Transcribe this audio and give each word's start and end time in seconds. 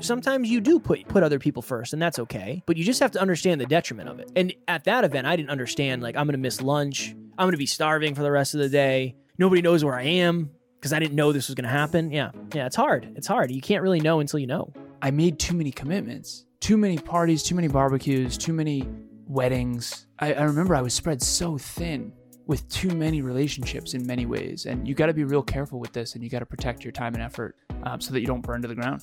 sometimes 0.00 0.50
you 0.50 0.60
do 0.60 0.78
put 0.78 1.06
put 1.08 1.22
other 1.22 1.38
people 1.38 1.62
first, 1.62 1.92
and 1.92 2.00
that's 2.00 2.18
okay. 2.18 2.62
But 2.66 2.76
you 2.76 2.84
just 2.84 3.00
have 3.00 3.10
to 3.12 3.20
understand 3.20 3.60
the 3.60 3.66
detriment 3.66 4.08
of 4.08 4.20
it. 4.20 4.30
And 4.36 4.54
at 4.66 4.84
that 4.84 5.04
event, 5.04 5.26
I 5.26 5.36
didn't 5.36 5.50
understand 5.50 6.02
like 6.02 6.16
I'm 6.16 6.26
going 6.26 6.32
to 6.32 6.38
miss 6.38 6.60
lunch. 6.60 7.14
I'm 7.38 7.44
going 7.44 7.52
to 7.52 7.58
be 7.58 7.66
starving 7.66 8.14
for 8.14 8.22
the 8.22 8.30
rest 8.30 8.54
of 8.54 8.60
the 8.60 8.68
day. 8.68 9.16
Nobody 9.38 9.62
knows 9.62 9.84
where 9.84 9.94
I 9.94 10.02
am 10.02 10.50
because 10.80 10.92
I 10.92 10.98
didn't 10.98 11.14
know 11.14 11.32
this 11.32 11.48
was 11.48 11.54
going 11.54 11.64
to 11.64 11.70
happen. 11.70 12.10
Yeah, 12.10 12.30
yeah, 12.54 12.66
it's 12.66 12.76
hard. 12.76 13.12
It's 13.16 13.26
hard. 13.26 13.50
You 13.50 13.60
can't 13.60 13.82
really 13.82 14.00
know 14.00 14.20
until 14.20 14.40
you 14.40 14.46
know. 14.46 14.72
I 15.00 15.10
made 15.10 15.38
too 15.38 15.54
many 15.54 15.70
commitments, 15.70 16.44
too 16.60 16.76
many 16.76 16.98
parties, 16.98 17.42
too 17.42 17.54
many 17.54 17.68
barbecues, 17.68 18.36
too 18.36 18.52
many 18.52 18.88
weddings. 19.26 20.06
I, 20.18 20.34
I 20.34 20.42
remember 20.42 20.74
I 20.74 20.82
was 20.82 20.94
spread 20.94 21.22
so 21.22 21.56
thin 21.58 22.12
with 22.46 22.68
too 22.70 22.88
many 22.88 23.20
relationships 23.20 23.94
in 23.94 24.06
many 24.06 24.26
ways. 24.26 24.66
And 24.66 24.88
you 24.88 24.94
got 24.94 25.06
to 25.06 25.14
be 25.14 25.24
real 25.24 25.42
careful 25.42 25.78
with 25.78 25.92
this 25.92 26.14
and 26.14 26.24
you 26.24 26.30
got 26.30 26.38
to 26.40 26.46
protect 26.46 26.82
your 26.82 26.92
time 26.92 27.14
and 27.14 27.22
effort 27.22 27.54
um, 27.84 28.00
so 28.00 28.12
that 28.12 28.20
you 28.20 28.26
don't 28.26 28.40
burn 28.40 28.62
to 28.62 28.68
the 28.68 28.74
ground. 28.74 29.02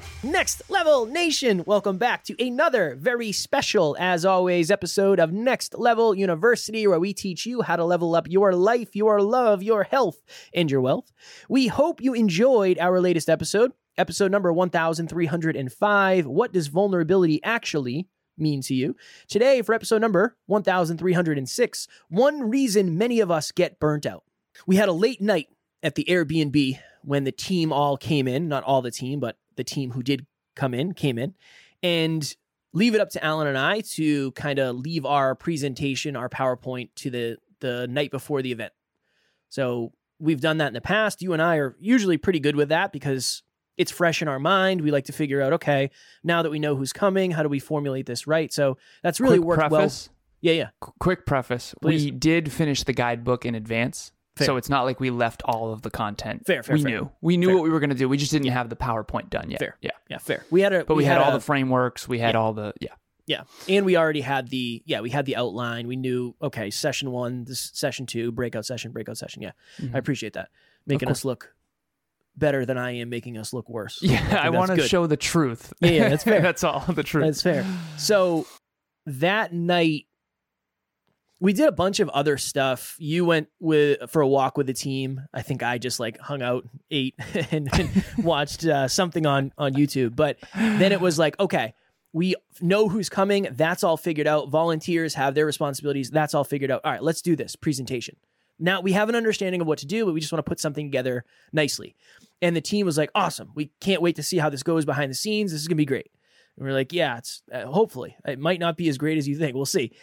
Next 0.23 0.61
Level 0.69 1.07
Nation, 1.07 1.63
welcome 1.65 1.97
back 1.97 2.23
to 2.25 2.39
another 2.39 2.95
very 2.95 3.31
special, 3.31 3.97
as 3.99 4.23
always, 4.23 4.69
episode 4.69 5.19
of 5.19 5.31
Next 5.31 5.73
Level 5.73 6.13
University, 6.13 6.85
where 6.85 6.99
we 6.99 7.11
teach 7.11 7.47
you 7.47 7.63
how 7.63 7.75
to 7.75 7.83
level 7.83 8.13
up 8.13 8.27
your 8.29 8.53
life, 8.53 8.95
your 8.95 9.19
love, 9.19 9.63
your 9.63 9.81
health, 9.81 10.21
and 10.53 10.69
your 10.69 10.79
wealth. 10.79 11.11
We 11.49 11.65
hope 11.65 12.03
you 12.03 12.13
enjoyed 12.13 12.77
our 12.77 13.01
latest 13.01 13.31
episode, 13.31 13.71
episode 13.97 14.31
number 14.31 14.53
1305 14.53 16.27
What 16.27 16.53
Does 16.53 16.67
Vulnerability 16.67 17.43
Actually 17.43 18.07
mean 18.37 18.61
to 18.61 18.75
you? 18.75 18.95
Today, 19.27 19.63
for 19.63 19.73
episode 19.73 20.01
number 20.01 20.37
1306, 20.45 21.87
one 22.09 22.47
reason 22.47 22.95
many 22.95 23.21
of 23.21 23.31
us 23.31 23.51
get 23.51 23.79
burnt 23.79 24.05
out. 24.05 24.23
We 24.67 24.75
had 24.75 24.87
a 24.87 24.93
late 24.93 25.19
night 25.19 25.47
at 25.81 25.95
the 25.95 26.05
Airbnb 26.07 26.77
when 27.03 27.23
the 27.23 27.31
team 27.31 27.73
all 27.73 27.97
came 27.97 28.27
in, 28.27 28.47
not 28.47 28.63
all 28.63 28.83
the 28.83 28.91
team, 28.91 29.19
but 29.19 29.37
the 29.61 29.73
team 29.73 29.91
who 29.91 30.01
did 30.01 30.25
come 30.55 30.73
in 30.73 30.93
came 30.93 31.17
in, 31.17 31.35
and 31.83 32.35
leave 32.73 32.95
it 32.95 33.01
up 33.01 33.09
to 33.11 33.23
Alan 33.23 33.47
and 33.47 33.57
I 33.57 33.81
to 33.81 34.31
kind 34.31 34.59
of 34.59 34.75
leave 34.75 35.05
our 35.05 35.35
presentation, 35.35 36.15
our 36.15 36.29
PowerPoint 36.29 36.89
to 36.95 37.09
the 37.09 37.37
the 37.59 37.87
night 37.87 38.09
before 38.09 38.41
the 38.41 38.51
event. 38.51 38.73
So 39.49 39.93
we've 40.19 40.41
done 40.41 40.57
that 40.57 40.67
in 40.67 40.73
the 40.73 40.81
past. 40.81 41.21
You 41.21 41.33
and 41.33 41.41
I 41.41 41.57
are 41.57 41.75
usually 41.79 42.17
pretty 42.17 42.39
good 42.39 42.55
with 42.55 42.69
that 42.69 42.91
because 42.91 43.43
it's 43.77 43.91
fresh 43.91 44.21
in 44.21 44.27
our 44.27 44.39
mind. 44.39 44.81
We 44.81 44.91
like 44.91 45.05
to 45.05 45.13
figure 45.13 45.41
out, 45.41 45.53
okay, 45.53 45.91
now 46.23 46.41
that 46.41 46.49
we 46.49 46.59
know 46.59 46.75
who's 46.75 46.93
coming, 46.93 47.31
how 47.31 47.43
do 47.43 47.49
we 47.49 47.59
formulate 47.59 48.05
this 48.05 48.25
right? 48.27 48.51
So 48.51 48.77
that's 49.03 49.19
really 49.19 49.37
Quick 49.37 49.47
worked 49.47 49.69
preface. 49.69 50.09
well. 50.09 50.17
Yeah, 50.41 50.53
yeah. 50.53 50.69
Quick 50.99 51.25
preface. 51.27 51.75
Please. 51.81 52.05
We 52.05 52.11
did 52.11 52.51
finish 52.51 52.83
the 52.83 52.93
guidebook 52.93 53.45
in 53.45 53.53
advance. 53.53 54.11
Fair. 54.41 54.47
So 54.47 54.57
it's 54.57 54.69
not 54.69 54.83
like 54.83 54.99
we 54.99 55.09
left 55.09 55.41
all 55.45 55.71
of 55.73 55.81
the 55.81 55.89
content. 55.89 56.45
Fair, 56.45 56.61
fair, 56.63 56.75
we 56.75 56.83
fair. 56.83 56.91
knew. 56.91 57.11
We 57.21 57.37
knew 57.37 57.47
Fair. 57.47 57.55
what 57.55 57.63
we 57.63 57.69
were 57.69 57.79
going 57.79 57.89
to 57.91 57.95
do. 57.95 58.07
We 58.09 58.17
just 58.17 58.31
didn't 58.31 58.49
have 58.49 58.69
the 58.69 58.75
PowerPoint 58.75 59.29
done 59.29 59.49
yet. 59.49 59.59
Fair. 59.59 59.77
Yeah. 59.81 59.91
Yeah, 60.09 60.17
fair. 60.17 60.45
We 60.51 60.61
had 60.61 60.73
a 60.73 60.83
But 60.85 60.95
we, 60.95 61.05
had, 61.05 61.17
all 61.19 61.29
a- 61.31 61.33
the 61.33 61.39
frameworks. 61.39 62.07
We 62.07 62.19
had 62.19 62.33
Yeah. 62.35 62.39
all 62.39 62.53
the, 62.53 62.73
yeah. 62.81 62.93
Yeah. 63.27 63.43
And 63.69 63.85
we 63.85 63.95
already 63.95 64.21
had 64.21 64.49
the 64.49 64.81
yeah, 64.85 64.99
we 64.99 65.09
had 65.09 65.25
the 65.25 65.37
outline. 65.37 65.87
We 65.87 65.95
knew 65.95 66.35
okay, 66.41 66.69
session 66.69 67.11
1, 67.11 67.45
this 67.45 67.71
session 67.73 68.05
2, 68.05 68.31
breakout 68.31 68.65
session, 68.65 68.91
breakout 68.91 69.17
session. 69.17 69.41
Yeah. 69.41 69.51
Mhm. 69.79 69.95
I 69.95 69.97
appreciate 69.99 70.33
that. 70.33 70.49
Making 70.85 71.07
us 71.09 71.23
look 71.23 71.53
better 72.35 72.65
than 72.65 72.77
I 72.77 72.91
am 72.97 73.09
making 73.09 73.37
us 73.37 73.53
look 73.53 73.69
worse. 73.69 73.99
Yeah, 74.01 74.17
think 74.19 74.33
I 74.39 74.49
want 74.49 74.71
to 74.71 74.81
show 74.87 75.05
the 75.05 75.17
truth. 75.17 75.71
Yeah, 75.79 75.89
yeah, 75.91 76.09
that's 76.09 76.23
fair. 76.25 76.41
that's 76.41 76.63
all 76.63 76.79
the 76.89 77.03
truth. 77.03 77.25
That's 77.25 77.41
fair. 77.41 77.65
So 77.97 78.47
that 79.05 79.53
night 79.53 80.07
we 81.41 81.53
did 81.53 81.67
a 81.67 81.71
bunch 81.71 81.99
of 81.99 82.07
other 82.09 82.37
stuff. 82.37 82.95
You 82.99 83.25
went 83.25 83.49
with 83.59 84.09
for 84.11 84.21
a 84.21 84.27
walk 84.27 84.57
with 84.57 84.67
the 84.67 84.73
team. 84.73 85.21
I 85.33 85.41
think 85.41 85.63
I 85.63 85.79
just 85.79 85.99
like 85.99 86.19
hung 86.19 86.43
out, 86.43 86.69
ate, 86.91 87.15
and, 87.51 87.67
and 87.73 88.05
watched 88.23 88.65
uh, 88.65 88.87
something 88.87 89.25
on 89.25 89.51
on 89.57 89.73
YouTube. 89.73 90.15
But 90.15 90.37
then 90.55 90.91
it 90.91 91.01
was 91.01 91.17
like, 91.19 91.37
okay, 91.39 91.73
we 92.13 92.35
know 92.61 92.87
who's 92.87 93.09
coming. 93.09 93.47
That's 93.51 93.83
all 93.83 93.97
figured 93.97 94.27
out. 94.27 94.49
Volunteers 94.49 95.15
have 95.15 95.33
their 95.33 95.47
responsibilities. 95.47 96.11
That's 96.11 96.35
all 96.35 96.43
figured 96.43 96.69
out. 96.69 96.81
All 96.85 96.91
right, 96.91 97.03
let's 97.03 97.23
do 97.23 97.35
this 97.35 97.55
presentation. 97.55 98.15
Now 98.59 98.81
we 98.81 98.91
have 98.91 99.09
an 99.09 99.15
understanding 99.15 99.61
of 99.61 99.67
what 99.67 99.79
to 99.79 99.87
do, 99.87 100.05
but 100.05 100.13
we 100.13 100.19
just 100.19 100.31
want 100.31 100.45
to 100.45 100.49
put 100.49 100.59
something 100.59 100.85
together 100.85 101.25
nicely. 101.51 101.95
And 102.43 102.55
the 102.55 102.61
team 102.61 102.85
was 102.85 102.97
like, 102.97 103.09
awesome. 103.15 103.51
We 103.55 103.71
can't 103.79 104.03
wait 104.03 104.15
to 104.17 104.23
see 104.23 104.37
how 104.37 104.49
this 104.49 104.61
goes 104.61 104.85
behind 104.85 105.09
the 105.09 105.15
scenes. 105.15 105.51
This 105.51 105.61
is 105.61 105.67
going 105.67 105.77
to 105.77 105.81
be 105.81 105.85
great. 105.85 106.11
And 106.55 106.65
we're 106.67 106.73
like, 106.73 106.93
yeah, 106.93 107.17
it's 107.17 107.41
uh, 107.51 107.65
hopefully 107.65 108.15
it 108.25 108.37
might 108.37 108.59
not 108.59 108.77
be 108.77 108.89
as 108.89 108.99
great 108.99 109.17
as 109.17 109.27
you 109.27 109.35
think. 109.37 109.55
We'll 109.55 109.65
see. 109.65 109.93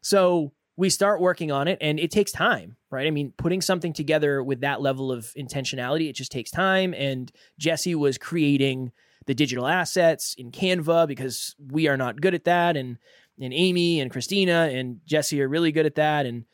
So 0.00 0.52
we 0.76 0.90
start 0.90 1.20
working 1.20 1.52
on 1.52 1.68
it 1.68 1.78
and 1.80 2.00
it 2.00 2.10
takes 2.10 2.32
time, 2.32 2.76
right? 2.90 3.06
I 3.06 3.10
mean, 3.10 3.32
putting 3.36 3.60
something 3.60 3.92
together 3.92 4.42
with 4.42 4.60
that 4.62 4.80
level 4.80 5.12
of 5.12 5.26
intentionality, 5.38 6.08
it 6.08 6.14
just 6.16 6.32
takes 6.32 6.50
time. 6.50 6.92
And 6.94 7.30
Jesse 7.58 7.94
was 7.94 8.18
creating 8.18 8.90
the 9.26 9.34
digital 9.34 9.66
assets 9.66 10.34
in 10.36 10.50
Canva 10.50 11.06
because 11.06 11.54
we 11.70 11.86
are 11.88 11.96
not 11.96 12.20
good 12.20 12.34
at 12.34 12.44
that. 12.44 12.76
And 12.76 12.98
and 13.40 13.52
Amy 13.52 14.00
and 14.00 14.10
Christina 14.12 14.68
and 14.72 15.00
Jesse 15.06 15.42
are 15.42 15.48
really 15.48 15.72
good 15.72 15.86
at 15.86 15.96
that. 15.96 16.24
And 16.24 16.44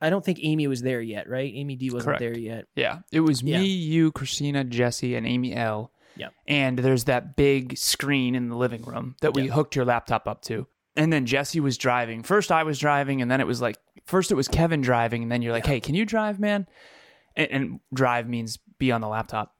I 0.00 0.10
don't 0.10 0.22
think 0.24 0.38
Amy 0.42 0.66
was 0.66 0.82
there 0.82 1.00
yet, 1.00 1.28
right? 1.28 1.50
Amy 1.54 1.74
D 1.76 1.90
wasn't 1.90 2.04
Correct. 2.04 2.20
there 2.20 2.36
yet. 2.38 2.66
Yeah, 2.76 2.98
it 3.12 3.20
was 3.20 3.42
Yeah. 3.42 3.60
me, 3.60 3.66
you, 3.66 4.12
Christina, 4.12 4.62
Jesse, 4.64 5.14
and 5.14 5.26
Amy 5.26 5.54
L. 5.54 5.90
Yeah. 6.16 6.28
And 6.46 6.78
there's 6.78 7.04
that 7.04 7.34
big 7.36 7.78
screen 7.78 8.34
in 8.34 8.48
the 8.48 8.56
living 8.56 8.82
room 8.82 9.16
that 9.22 9.34
we 9.34 9.44
Yeah. 9.44 9.52
hooked 9.52 9.74
your 9.76 9.84
laptop 9.84 10.26
up 10.28 10.42
to. 10.42 10.66
And 10.98 11.10
then 11.12 11.24
Jesse 11.24 11.60
was 11.60 11.78
driving. 11.78 12.22
First, 12.22 12.50
I 12.52 12.64
was 12.64 12.78
driving, 12.78 13.22
and 13.22 13.30
then 13.30 13.40
it 13.40 13.46
was 13.46 13.62
like, 13.62 13.78
first 14.04 14.30
it 14.30 14.34
was 14.34 14.48
Kevin 14.48 14.80
driving, 14.82 15.22
and 15.22 15.32
then 15.32 15.40
you're 15.40 15.52
like, 15.52 15.64
hey, 15.64 15.80
can 15.80 15.94
you 15.94 16.04
drive, 16.04 16.38
man? 16.40 16.66
And, 17.36 17.50
and 17.50 17.80
drive 17.94 18.28
means 18.28 18.58
be 18.78 18.90
on 18.92 19.00
the 19.00 19.08
laptop. 19.08 19.54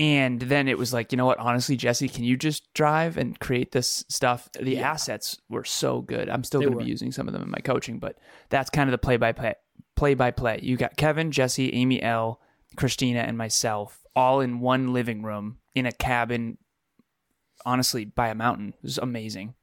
And 0.00 0.40
then 0.40 0.68
it 0.68 0.78
was 0.78 0.92
like, 0.92 1.10
you 1.10 1.16
know 1.18 1.26
what? 1.26 1.40
Honestly, 1.40 1.74
Jesse, 1.76 2.08
can 2.08 2.22
you 2.22 2.36
just 2.36 2.72
drive 2.72 3.16
and 3.18 3.36
create 3.40 3.72
this 3.72 4.04
stuff? 4.08 4.48
The 4.52 4.74
Yeah. 4.76 4.92
assets 4.92 5.36
were 5.48 5.64
so 5.64 6.00
good. 6.00 6.28
I'm 6.28 6.44
still 6.44 6.60
going 6.60 6.74
to 6.78 6.84
be 6.84 6.88
using 6.88 7.10
some 7.10 7.26
of 7.26 7.32
them 7.34 7.42
in 7.42 7.50
my 7.50 7.58
coaching, 7.58 7.98
but 7.98 8.16
that's 8.48 8.70
kind 8.70 8.88
of 8.88 8.92
the 8.92 8.98
play 8.98 9.16
by 9.16 9.32
play. 9.32 9.54
Play 9.96 10.14
by 10.14 10.30
play. 10.30 10.60
You 10.62 10.76
got 10.76 10.96
Kevin, 10.96 11.32
Jesse, 11.32 11.74
Amy 11.74 12.00
L, 12.00 12.40
Christina, 12.76 13.18
and 13.20 13.36
myself 13.36 14.04
all 14.14 14.40
in 14.40 14.60
one 14.60 14.92
living 14.92 15.22
room 15.24 15.58
in 15.74 15.86
a 15.86 15.92
cabin. 15.92 16.58
Honestly, 17.66 18.04
by 18.04 18.28
a 18.28 18.34
mountain, 18.36 18.68
it 18.68 18.82
was 18.84 18.98
amazing 18.98 19.54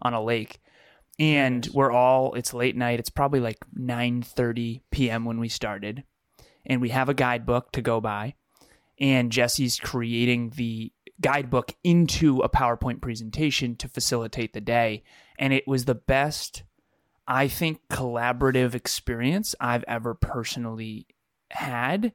on 0.00 0.14
a 0.14 0.22
lake, 0.22 0.58
and 1.18 1.68
we're 1.72 1.92
all. 1.92 2.34
It's 2.34 2.54
late 2.54 2.76
night. 2.76 2.98
It's 2.98 3.10
probably 3.10 3.40
like 3.40 3.58
nine 3.74 4.22
thirty 4.22 4.82
p.m. 4.90 5.24
when 5.24 5.38
we 5.38 5.48
started, 5.48 6.04
and 6.66 6.80
we 6.80 6.90
have 6.90 7.08
a 7.08 7.14
guidebook 7.14 7.72
to 7.72 7.82
go 7.82 8.00
by, 8.00 8.34
and 8.98 9.32
Jesse's 9.32 9.78
creating 9.78 10.52
the 10.56 10.92
guidebook 11.20 11.74
into 11.84 12.40
a 12.40 12.48
PowerPoint 12.48 13.00
presentation 13.00 13.76
to 13.76 13.88
facilitate 13.88 14.52
the 14.52 14.60
day, 14.60 15.02
and 15.38 15.52
it 15.52 15.66
was 15.66 15.84
the 15.84 15.94
best 15.94 16.64
I 17.26 17.48
think 17.48 17.80
collaborative 17.88 18.74
experience 18.74 19.54
I've 19.60 19.84
ever 19.86 20.14
personally 20.14 21.06
had 21.50 22.12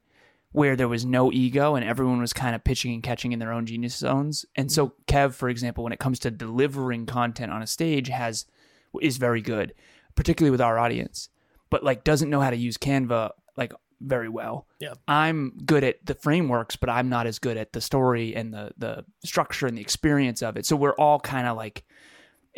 where 0.52 0.76
there 0.76 0.88
was 0.88 1.04
no 1.04 1.30
ego 1.32 1.74
and 1.74 1.84
everyone 1.84 2.20
was 2.20 2.32
kind 2.32 2.54
of 2.54 2.64
pitching 2.64 2.94
and 2.94 3.02
catching 3.02 3.32
in 3.32 3.38
their 3.38 3.52
own 3.52 3.66
genius 3.66 3.96
zones. 3.96 4.46
And 4.56 4.72
so 4.72 4.88
mm-hmm. 4.88 5.14
Kev, 5.14 5.34
for 5.34 5.48
example, 5.48 5.84
when 5.84 5.92
it 5.92 5.98
comes 5.98 6.18
to 6.20 6.30
delivering 6.30 7.06
content 7.06 7.52
on 7.52 7.62
a 7.62 7.66
stage 7.66 8.08
has 8.08 8.46
is 9.00 9.16
very 9.16 9.40
good, 9.40 9.74
particularly 10.14 10.50
with 10.50 10.60
our 10.60 10.78
audience, 10.78 11.28
but 11.70 11.82
like 11.84 12.04
doesn't 12.04 12.30
know 12.30 12.40
how 12.40 12.50
to 12.50 12.56
use 12.56 12.76
Canva 12.76 13.30
like 13.56 13.72
very 14.00 14.28
well. 14.28 14.66
Yeah. 14.78 14.94
I'm 15.06 15.58
good 15.64 15.84
at 15.84 16.04
the 16.04 16.14
frameworks, 16.14 16.76
but 16.76 16.88
I'm 16.88 17.08
not 17.08 17.26
as 17.26 17.38
good 17.38 17.56
at 17.56 17.72
the 17.72 17.80
story 17.80 18.34
and 18.34 18.52
the 18.52 18.72
the 18.78 19.04
structure 19.24 19.66
and 19.66 19.76
the 19.76 19.82
experience 19.82 20.42
of 20.42 20.56
it. 20.56 20.66
So 20.66 20.76
we're 20.76 20.94
all 20.94 21.20
kind 21.20 21.46
of 21.46 21.56
like 21.56 21.84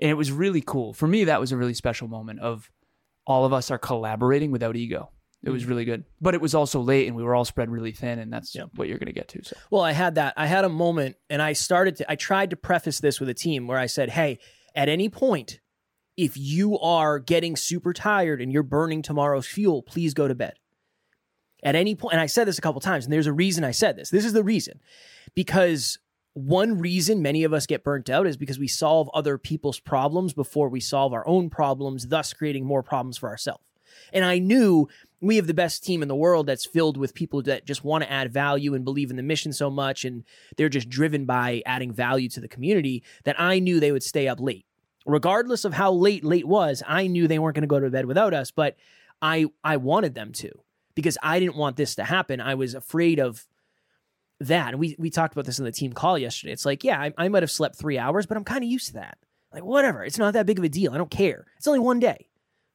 and 0.00 0.10
it 0.10 0.14
was 0.14 0.32
really 0.32 0.60
cool. 0.60 0.92
For 0.92 1.06
me 1.06 1.24
that 1.24 1.40
was 1.40 1.52
a 1.52 1.56
really 1.56 1.74
special 1.74 2.08
moment 2.08 2.40
of 2.40 2.70
all 3.26 3.44
of 3.44 3.52
us 3.52 3.70
are 3.70 3.78
collaborating 3.78 4.50
without 4.50 4.76
ego. 4.76 5.10
It 5.42 5.50
was 5.50 5.64
mm. 5.64 5.68
really 5.68 5.84
good. 5.84 6.04
But 6.20 6.34
it 6.34 6.40
was 6.40 6.54
also 6.54 6.80
late 6.80 7.06
and 7.06 7.16
we 7.16 7.22
were 7.22 7.34
all 7.34 7.44
spread 7.44 7.70
really 7.70 7.92
thin 7.92 8.18
and 8.18 8.32
that's 8.32 8.54
Yeah. 8.54 8.64
what 8.74 8.88
you're 8.88 8.98
going 8.98 9.06
to 9.06 9.12
get 9.12 9.28
to. 9.28 9.42
So 9.42 9.56
Well, 9.70 9.82
I 9.82 9.92
had 9.92 10.16
that. 10.16 10.34
I 10.36 10.46
had 10.46 10.64
a 10.64 10.68
moment 10.68 11.16
and 11.30 11.40
I 11.40 11.54
started 11.54 11.96
to, 11.96 12.10
I 12.10 12.16
tried 12.16 12.50
to 12.50 12.56
preface 12.56 13.00
this 13.00 13.20
with 13.20 13.28
a 13.28 13.34
team 13.34 13.66
where 13.66 13.78
I 13.78 13.86
said, 13.86 14.10
hey, 14.10 14.38
at 14.74 14.88
any 14.88 15.08
point, 15.08 15.59
if 16.20 16.36
you 16.36 16.78
are 16.78 17.18
getting 17.18 17.56
super 17.56 17.94
tired 17.94 18.42
and 18.42 18.52
you're 18.52 18.62
burning 18.62 19.00
tomorrow's 19.00 19.46
fuel, 19.46 19.82
please 19.82 20.12
go 20.12 20.28
to 20.28 20.34
bed. 20.34 20.52
At 21.62 21.74
any 21.74 21.94
point, 21.94 22.12
and 22.12 22.20
I 22.20 22.26
said 22.26 22.46
this 22.46 22.58
a 22.58 22.60
couple 22.60 22.80
times, 22.82 23.06
and 23.06 23.12
there's 23.12 23.26
a 23.26 23.32
reason 23.32 23.64
I 23.64 23.70
said 23.70 23.96
this. 23.96 24.10
This 24.10 24.26
is 24.26 24.34
the 24.34 24.44
reason. 24.44 24.80
Because 25.34 25.98
one 26.34 26.78
reason 26.78 27.22
many 27.22 27.42
of 27.42 27.54
us 27.54 27.66
get 27.66 27.84
burnt 27.84 28.10
out 28.10 28.26
is 28.26 28.36
because 28.36 28.58
we 28.58 28.68
solve 28.68 29.08
other 29.14 29.38
people's 29.38 29.80
problems 29.80 30.34
before 30.34 30.68
we 30.68 30.78
solve 30.78 31.14
our 31.14 31.26
own 31.26 31.48
problems, 31.48 32.08
thus 32.08 32.34
creating 32.34 32.66
more 32.66 32.82
problems 32.82 33.16
for 33.16 33.30
ourselves. 33.30 33.64
And 34.12 34.24
I 34.24 34.38
knew 34.38 34.88
we 35.22 35.36
have 35.36 35.46
the 35.46 35.54
best 35.54 35.82
team 35.82 36.02
in 36.02 36.08
the 36.08 36.14
world 36.14 36.46
that's 36.46 36.66
filled 36.66 36.98
with 36.98 37.14
people 37.14 37.42
that 37.42 37.66
just 37.66 37.82
want 37.82 38.04
to 38.04 38.12
add 38.12 38.30
value 38.32 38.74
and 38.74 38.84
believe 38.84 39.10
in 39.10 39.16
the 39.16 39.22
mission 39.22 39.54
so 39.54 39.70
much. 39.70 40.04
And 40.04 40.24
they're 40.56 40.68
just 40.68 40.90
driven 40.90 41.24
by 41.24 41.62
adding 41.64 41.92
value 41.92 42.28
to 42.30 42.40
the 42.40 42.48
community 42.48 43.02
that 43.24 43.40
I 43.40 43.58
knew 43.58 43.80
they 43.80 43.92
would 43.92 44.02
stay 44.02 44.28
up 44.28 44.38
late. 44.38 44.66
Regardless 45.10 45.64
of 45.64 45.74
how 45.74 45.92
late 45.92 46.24
late 46.24 46.46
was, 46.46 46.82
I 46.86 47.06
knew 47.06 47.26
they 47.26 47.38
weren't 47.38 47.54
going 47.54 47.62
to 47.62 47.68
go 47.68 47.80
to 47.80 47.90
bed 47.90 48.06
without 48.06 48.34
us, 48.34 48.50
but 48.50 48.76
I 49.20 49.46
I 49.64 49.76
wanted 49.76 50.14
them 50.14 50.32
to 50.34 50.50
because 50.94 51.18
I 51.22 51.40
didn't 51.40 51.56
want 51.56 51.76
this 51.76 51.94
to 51.96 52.04
happen. 52.04 52.40
I 52.40 52.54
was 52.54 52.74
afraid 52.74 53.18
of 53.18 53.46
that. 54.40 54.70
And 54.70 54.80
we 54.80 54.96
we 54.98 55.10
talked 55.10 55.34
about 55.34 55.46
this 55.46 55.58
in 55.58 55.64
the 55.64 55.72
team 55.72 55.92
call 55.92 56.18
yesterday. 56.18 56.52
It's 56.52 56.66
like, 56.66 56.84
yeah, 56.84 57.00
I, 57.00 57.12
I 57.16 57.28
might 57.28 57.42
have 57.42 57.50
slept 57.50 57.76
three 57.76 57.98
hours, 57.98 58.26
but 58.26 58.36
I'm 58.36 58.44
kind 58.44 58.64
of 58.64 58.70
used 58.70 58.88
to 58.88 58.92
that. 58.94 59.18
Like, 59.52 59.64
whatever. 59.64 60.04
It's 60.04 60.18
not 60.18 60.34
that 60.34 60.46
big 60.46 60.58
of 60.58 60.64
a 60.64 60.68
deal. 60.68 60.92
I 60.92 60.98
don't 60.98 61.10
care. 61.10 61.46
It's 61.56 61.66
only 61.66 61.80
one 61.80 61.98
day. 61.98 62.28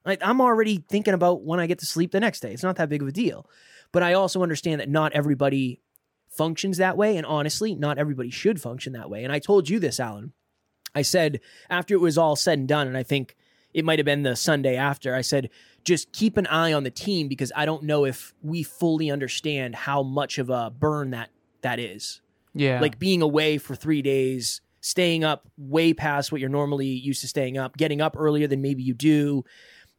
Like, 0.06 0.20
I'm 0.22 0.42
already 0.42 0.84
thinking 0.90 1.14
about 1.14 1.44
when 1.44 1.60
I 1.60 1.68
get 1.68 1.80
to 1.80 1.86
sleep 1.86 2.12
the 2.12 2.20
next 2.20 2.42
day. 2.42 2.52
It's 2.52 2.64
not 2.64 2.76
that 2.76 2.90
big 2.90 3.02
of 3.02 3.08
a 3.08 3.14
deal. 3.14 3.50
But 3.92 4.04
I 4.04 4.14
also 4.14 4.44
understand 4.44 4.82
that 4.82 4.90
not 4.90 5.14
everybody 5.14 5.80
functions 6.28 6.78
that 6.78 6.98
way. 6.98 7.16
And 7.16 7.26
honestly, 7.26 7.76
not 7.76 7.98
everybody 7.98 8.30
should 8.30 8.62
function 8.62 8.94
that 8.94 9.10
way. 9.10 9.24
And 9.24 9.32
I 9.32 9.40
told 9.40 9.70
you 9.70 9.80
this, 9.80 10.00
Alan. 10.00 10.34
I 10.96 11.02
said 11.02 11.42
after 11.70 11.94
it 11.94 12.00
was 12.00 12.18
all 12.18 12.36
said 12.36 12.58
and 12.58 12.68
done, 12.68 12.88
and 12.88 12.98
I 12.98 13.04
think 13.04 13.36
it 13.74 13.84
might 13.84 14.00
have 14.00 14.06
been 14.06 14.24
the 14.24 14.36
Sunday 14.36 14.78
after, 14.78 15.14
I 15.14 15.22
said, 15.22 15.50
just 15.84 16.12
keep 16.14 16.38
an 16.38 16.48
eye 16.48 16.72
on 16.72 16.84
the 16.84 16.90
team 16.90 17.28
because 17.28 17.52
I 17.56 17.66
don't 17.66 17.84
know 17.84 18.06
if 18.06 18.34
we 18.42 18.64
fully 18.64 19.12
understand 19.12 19.76
how 19.76 20.02
much 20.02 20.38
of 20.38 20.50
a 20.50 20.70
burn 20.72 21.12
that 21.12 21.30
that 21.62 21.78
is. 21.80 22.22
Yeah. 22.54 22.80
Like 22.80 22.98
being 22.98 23.22
away 23.22 23.58
for 23.58 23.76
three 23.76 24.02
days, 24.02 24.62
staying 24.80 25.24
up 25.24 25.48
way 25.58 25.94
past 25.94 26.32
what 26.32 26.40
you're 26.40 26.50
normally 26.50 26.88
used 26.88 27.22
to 27.22 27.28
staying 27.28 27.58
up, 27.58 27.76
getting 27.76 28.00
up 28.00 28.16
earlier 28.18 28.48
than 28.48 28.62
maybe 28.62 28.82
you 28.82 28.94
do, 28.94 29.44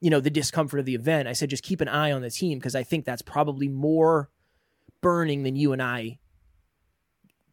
you 0.00 0.08
know, 0.08 0.20
the 0.20 0.30
discomfort 0.30 0.80
of 0.80 0.86
the 0.86 0.94
event. 0.94 1.28
I 1.28 1.34
said, 1.34 1.50
just 1.50 1.62
keep 1.62 1.80
an 1.80 1.88
eye 1.88 2.12
on 2.12 2.22
the 2.22 2.30
team 2.30 2.58
because 2.58 2.74
I 2.74 2.82
think 2.82 3.04
that's 3.04 3.22
probably 3.22 3.68
more 3.68 4.30
burning 5.02 5.42
than 5.42 5.54
you 5.54 5.72
and 5.72 5.82
I 5.82 6.18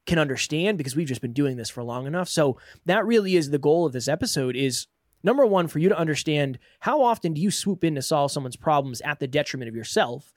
can 0.05 0.19
understand 0.19 0.77
because 0.77 0.95
we've 0.95 1.07
just 1.07 1.21
been 1.21 1.33
doing 1.33 1.57
this 1.57 1.69
for 1.69 1.83
long 1.83 2.07
enough. 2.07 2.27
So 2.27 2.57
that 2.85 3.05
really 3.05 3.35
is 3.35 3.49
the 3.49 3.57
goal 3.57 3.85
of 3.85 3.93
this 3.93 4.07
episode 4.07 4.55
is 4.55 4.87
number 5.23 5.45
one, 5.45 5.67
for 5.67 5.79
you 5.79 5.89
to 5.89 5.97
understand 5.97 6.59
how 6.81 7.01
often 7.01 7.33
do 7.33 7.41
you 7.41 7.49
swoop 7.49 7.83
in 7.83 7.95
to 7.95 8.01
solve 8.01 8.31
someone's 8.31 8.57
problems 8.57 9.01
at 9.01 9.19
the 9.19 9.27
detriment 9.27 9.69
of 9.69 9.75
yourself? 9.75 10.33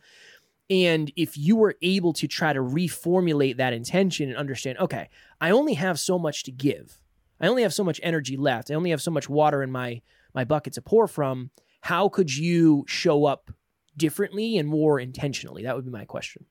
And 0.71 1.13
if 1.17 1.37
you 1.37 1.57
were 1.57 1.77
able 1.83 2.13
to 2.15 2.27
try 2.27 2.53
to 2.53 2.61
reformulate 2.61 3.57
that 3.57 3.73
intention 3.73 4.29
and 4.29 4.39
understand, 4.39 4.79
okay, 4.79 5.09
I 5.41 5.51
only 5.51 5.75
have 5.75 5.99
so 5.99 6.19
much 6.19 6.45
to 6.45 6.53
give. 6.53 7.01
I 7.41 7.49
only 7.49 7.63
have 7.63 7.75
so 7.75 7.85
much 7.85 8.01
energy 8.03 8.37
left. 8.37 8.71
I 8.71 8.75
only 8.75 8.91
have 8.91 9.03
so 9.03 9.11
much 9.11 9.29
water 9.29 9.63
in 9.63 9.71
my 9.71 10.03
my 10.35 10.45
bucket 10.45 10.75
to 10.75 10.83
pour 10.83 11.07
from. 11.07 11.51
How 11.83 12.09
could 12.09 12.35
you 12.35 12.85
show 12.89 13.25
up 13.25 13.51
differently 13.97 14.59
and 14.59 14.69
more 14.69 14.99
intentionally? 15.01 15.63
That 15.63 15.77
would 15.77 15.85
be 15.85 15.91
my 15.91 16.05
question. 16.05 16.47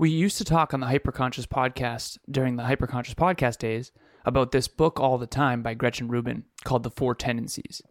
We 0.00 0.08
used 0.08 0.38
to 0.38 0.44
talk 0.44 0.72
on 0.72 0.80
the 0.80 0.86
Hyperconscious 0.86 1.46
podcast 1.46 2.16
during 2.30 2.56
the 2.56 2.62
Hyperconscious 2.62 3.14
podcast 3.14 3.58
days 3.58 3.92
about 4.24 4.50
this 4.50 4.66
book 4.66 4.98
all 4.98 5.18
the 5.18 5.26
time 5.26 5.62
by 5.62 5.74
Gretchen 5.74 6.08
Rubin 6.08 6.44
called 6.64 6.84
The 6.84 6.90
Four 6.90 7.14
Tendencies. 7.14 7.82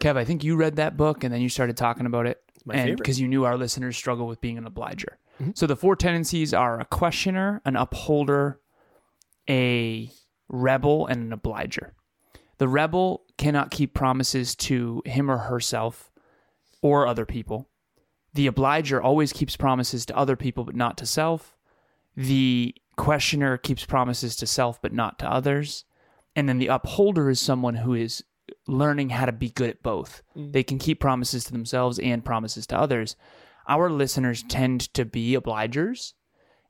Kev, 0.00 0.16
I 0.16 0.24
think 0.24 0.42
you 0.42 0.56
read 0.56 0.74
that 0.74 0.96
book 0.96 1.22
and 1.22 1.32
then 1.32 1.40
you 1.40 1.48
started 1.48 1.76
talking 1.76 2.06
about 2.06 2.26
it 2.26 2.42
my 2.64 2.74
and 2.74 2.82
favorite. 2.82 2.96
because 2.96 3.20
you 3.20 3.28
knew 3.28 3.44
our 3.44 3.56
listeners 3.56 3.96
struggle 3.96 4.26
with 4.26 4.40
being 4.40 4.58
an 4.58 4.66
obliger. 4.66 5.18
Mhm. 5.40 5.56
So 5.56 5.68
the 5.68 5.76
four 5.76 5.94
tendencies 5.94 6.52
are 6.52 6.80
a 6.80 6.84
questioner, 6.84 7.62
an 7.64 7.76
upholder, 7.76 8.58
a 9.48 10.10
rebel, 10.48 11.06
and 11.06 11.22
an 11.22 11.32
obliger. 11.32 11.94
The 12.56 12.66
rebel 12.66 13.22
cannot 13.36 13.70
keep 13.70 13.94
promises 13.94 14.56
to 14.56 15.02
him 15.06 15.30
or 15.30 15.38
herself 15.38 16.10
or 16.82 17.06
other 17.06 17.24
people. 17.24 17.68
The 18.38 18.46
obliger 18.46 19.02
always 19.02 19.32
keeps 19.32 19.56
promises 19.56 20.06
to 20.06 20.16
other 20.16 20.36
people 20.36 20.62
but 20.62 20.76
not 20.76 20.96
to 20.98 21.06
self. 21.06 21.56
The 22.16 22.72
questioner 22.94 23.56
keeps 23.58 23.84
promises 23.84 24.36
to 24.36 24.46
self 24.46 24.80
but 24.80 24.92
not 24.92 25.18
to 25.18 25.28
others. 25.28 25.84
And 26.36 26.48
then 26.48 26.58
the 26.58 26.68
upholder 26.68 27.30
is 27.30 27.40
someone 27.40 27.74
who 27.74 27.94
is 27.94 28.22
learning 28.68 29.08
how 29.08 29.26
to 29.26 29.32
be 29.32 29.50
good 29.50 29.70
at 29.70 29.82
both. 29.82 30.22
Mm. 30.36 30.52
They 30.52 30.62
can 30.62 30.78
keep 30.78 31.00
promises 31.00 31.46
to 31.46 31.52
themselves 31.52 31.98
and 31.98 32.24
promises 32.24 32.64
to 32.68 32.78
others. 32.78 33.16
Our 33.66 33.90
listeners 33.90 34.44
tend 34.44 34.94
to 34.94 35.04
be 35.04 35.36
obligers. 35.36 36.12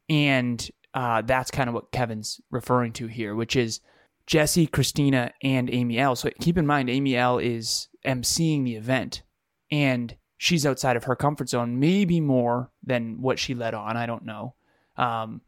And 0.09 0.67
uh, 0.95 1.21
that's 1.21 1.51
kind 1.51 1.69
of 1.69 1.75
what 1.75 1.93
Kevin's 1.93 2.41
referring 2.51 2.95
to 2.95 3.09
here, 3.09 3.35
which 3.35 3.57
is 3.57 3.81
Jesse, 4.27 4.69
Christina, 4.69 5.35
and 5.43 5.69
Amy 5.69 5.99
L. 5.99 6.17
So 6.17 6.31
keep 6.41 6.57
in 6.57 6.67
mind, 6.67 6.89
Amy 6.89 7.15
L 7.15 7.37
is 7.37 7.89
emceeing 8.07 8.65
the 8.65 8.77
event, 8.77 9.23
and 9.71 10.17
she's 10.39 10.65
outside 10.65 10.97
of 10.97 11.05
her 11.05 11.17
comfort 11.17 11.51
zone, 11.51 11.79
maybe 11.79 12.21
more 12.21 12.71
than 12.83 13.21
what 13.21 13.39
she 13.39 13.55
let 13.55 13.75
on. 13.75 13.97
I 13.97 14.07
don't 14.07 14.25
know. 14.25 14.55
Um, 14.97 15.43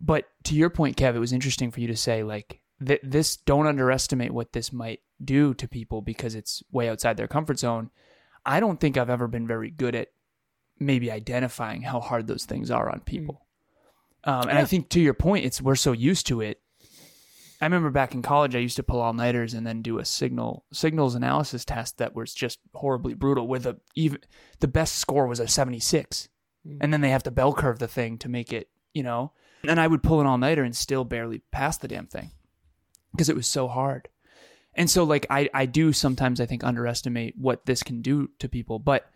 but 0.00 0.26
to 0.44 0.54
your 0.54 0.70
point, 0.70 0.96
Kev, 0.96 1.16
it 1.16 1.18
was 1.18 1.32
interesting 1.32 1.70
for 1.70 1.80
you 1.80 1.88
to 1.88 1.96
say 1.96 2.22
like 2.22 2.60
th- 2.84 3.00
this. 3.02 3.36
Don't 3.36 3.66
underestimate 3.66 4.32
what 4.32 4.52
this 4.52 4.72
might 4.72 5.00
do 5.22 5.52
to 5.54 5.66
people 5.66 6.00
because 6.00 6.34
it's 6.34 6.62
way 6.70 6.88
outside 6.88 7.16
their 7.16 7.28
comfort 7.28 7.58
zone. 7.58 7.90
I 8.46 8.60
don't 8.60 8.80
think 8.80 8.96
I've 8.96 9.10
ever 9.10 9.26
been 9.26 9.46
very 9.46 9.70
good 9.70 9.94
at 9.94 10.08
maybe 10.78 11.10
identifying 11.10 11.82
how 11.82 12.00
hard 12.00 12.26
those 12.26 12.44
things 12.44 12.70
are 12.70 12.88
on 12.88 13.00
people. 13.00 13.46
Um, 14.24 14.48
and 14.48 14.58
I 14.58 14.64
think 14.64 14.88
to 14.90 15.00
your 15.00 15.14
point, 15.14 15.44
it's 15.44 15.60
we're 15.60 15.74
so 15.74 15.92
used 15.92 16.26
to 16.28 16.40
it. 16.40 16.59
I 17.60 17.66
remember 17.66 17.90
back 17.90 18.14
in 18.14 18.22
college, 18.22 18.54
I 18.54 18.60
used 18.60 18.76
to 18.76 18.82
pull 18.82 19.00
all 19.00 19.12
nighters 19.12 19.52
and 19.54 19.66
then 19.66 19.82
do 19.82 19.98
a 19.98 20.04
signal 20.04 20.64
signals 20.72 21.14
analysis 21.14 21.64
test 21.64 21.98
that 21.98 22.14
was 22.14 22.32
just 22.32 22.58
horribly 22.74 23.14
brutal. 23.14 23.46
With 23.46 23.66
a 23.66 23.76
even 23.94 24.18
the 24.60 24.68
best 24.68 24.96
score 24.96 25.26
was 25.26 25.40
a 25.40 25.48
seventy 25.48 25.80
six, 25.80 26.28
Mm. 26.66 26.76
and 26.82 26.92
then 26.92 27.00
they 27.00 27.08
have 27.08 27.22
to 27.22 27.30
bell 27.30 27.54
curve 27.54 27.78
the 27.78 27.88
thing 27.88 28.18
to 28.18 28.28
make 28.28 28.52
it, 28.52 28.68
you 28.92 29.02
know. 29.02 29.32
And 29.66 29.80
I 29.80 29.86
would 29.86 30.02
pull 30.02 30.20
an 30.20 30.26
all 30.26 30.36
nighter 30.36 30.62
and 30.62 30.76
still 30.76 31.04
barely 31.04 31.38
pass 31.50 31.78
the 31.78 31.88
damn 31.88 32.06
thing 32.06 32.32
because 33.12 33.30
it 33.30 33.36
was 33.36 33.46
so 33.46 33.66
hard. 33.66 34.08
And 34.74 34.88
so, 34.90 35.04
like, 35.04 35.26
I 35.30 35.48
I 35.54 35.64
do 35.66 35.92
sometimes 35.92 36.40
I 36.40 36.46
think 36.46 36.62
underestimate 36.62 37.34
what 37.38 37.64
this 37.66 37.82
can 37.82 38.02
do 38.02 38.28
to 38.40 38.48
people, 38.48 38.78
but 38.78 39.10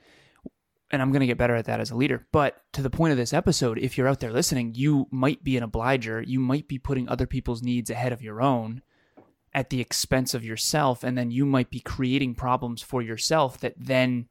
and 0.90 1.00
I'm 1.00 1.10
going 1.10 1.20
to 1.20 1.26
get 1.26 1.38
better 1.38 1.54
at 1.56 1.64
that 1.64 1.81
as 1.81 1.90
a 1.90 1.96
leader. 1.96 2.26
But 2.32 2.62
to 2.72 2.82
the 2.82 2.90
point 2.90 3.12
of 3.12 3.16
this 3.16 3.32
episode, 3.32 3.78
if 3.78 3.96
you're 3.96 4.08
out 4.08 4.20
there 4.20 4.32
listening, 4.32 4.75
you 4.75 5.06
might 5.10 5.42
be 5.42 5.56
an 5.56 5.62
obliger. 5.62 6.22
You 6.22 6.40
might 6.40 6.69
be 6.69 6.78
putting 6.78 7.08
other 7.08 7.26
people's 7.26 7.62
needs 7.62 7.90
ahead 7.90 8.12
of 8.12 8.22
your 8.22 8.40
own 8.40 8.82
at 9.52 9.70
the 9.70 9.81
expense 9.81 10.34
of 10.34 10.44
yourself. 10.44 11.02
And 11.02 11.16
then 11.16 11.31
you 11.31 11.46
might 11.46 11.70
be 11.70 11.81
creating 11.81 12.34
problems 12.34 12.82
for 12.82 13.03
yourself 13.03 13.58
that 13.58 13.74
then 13.79 14.29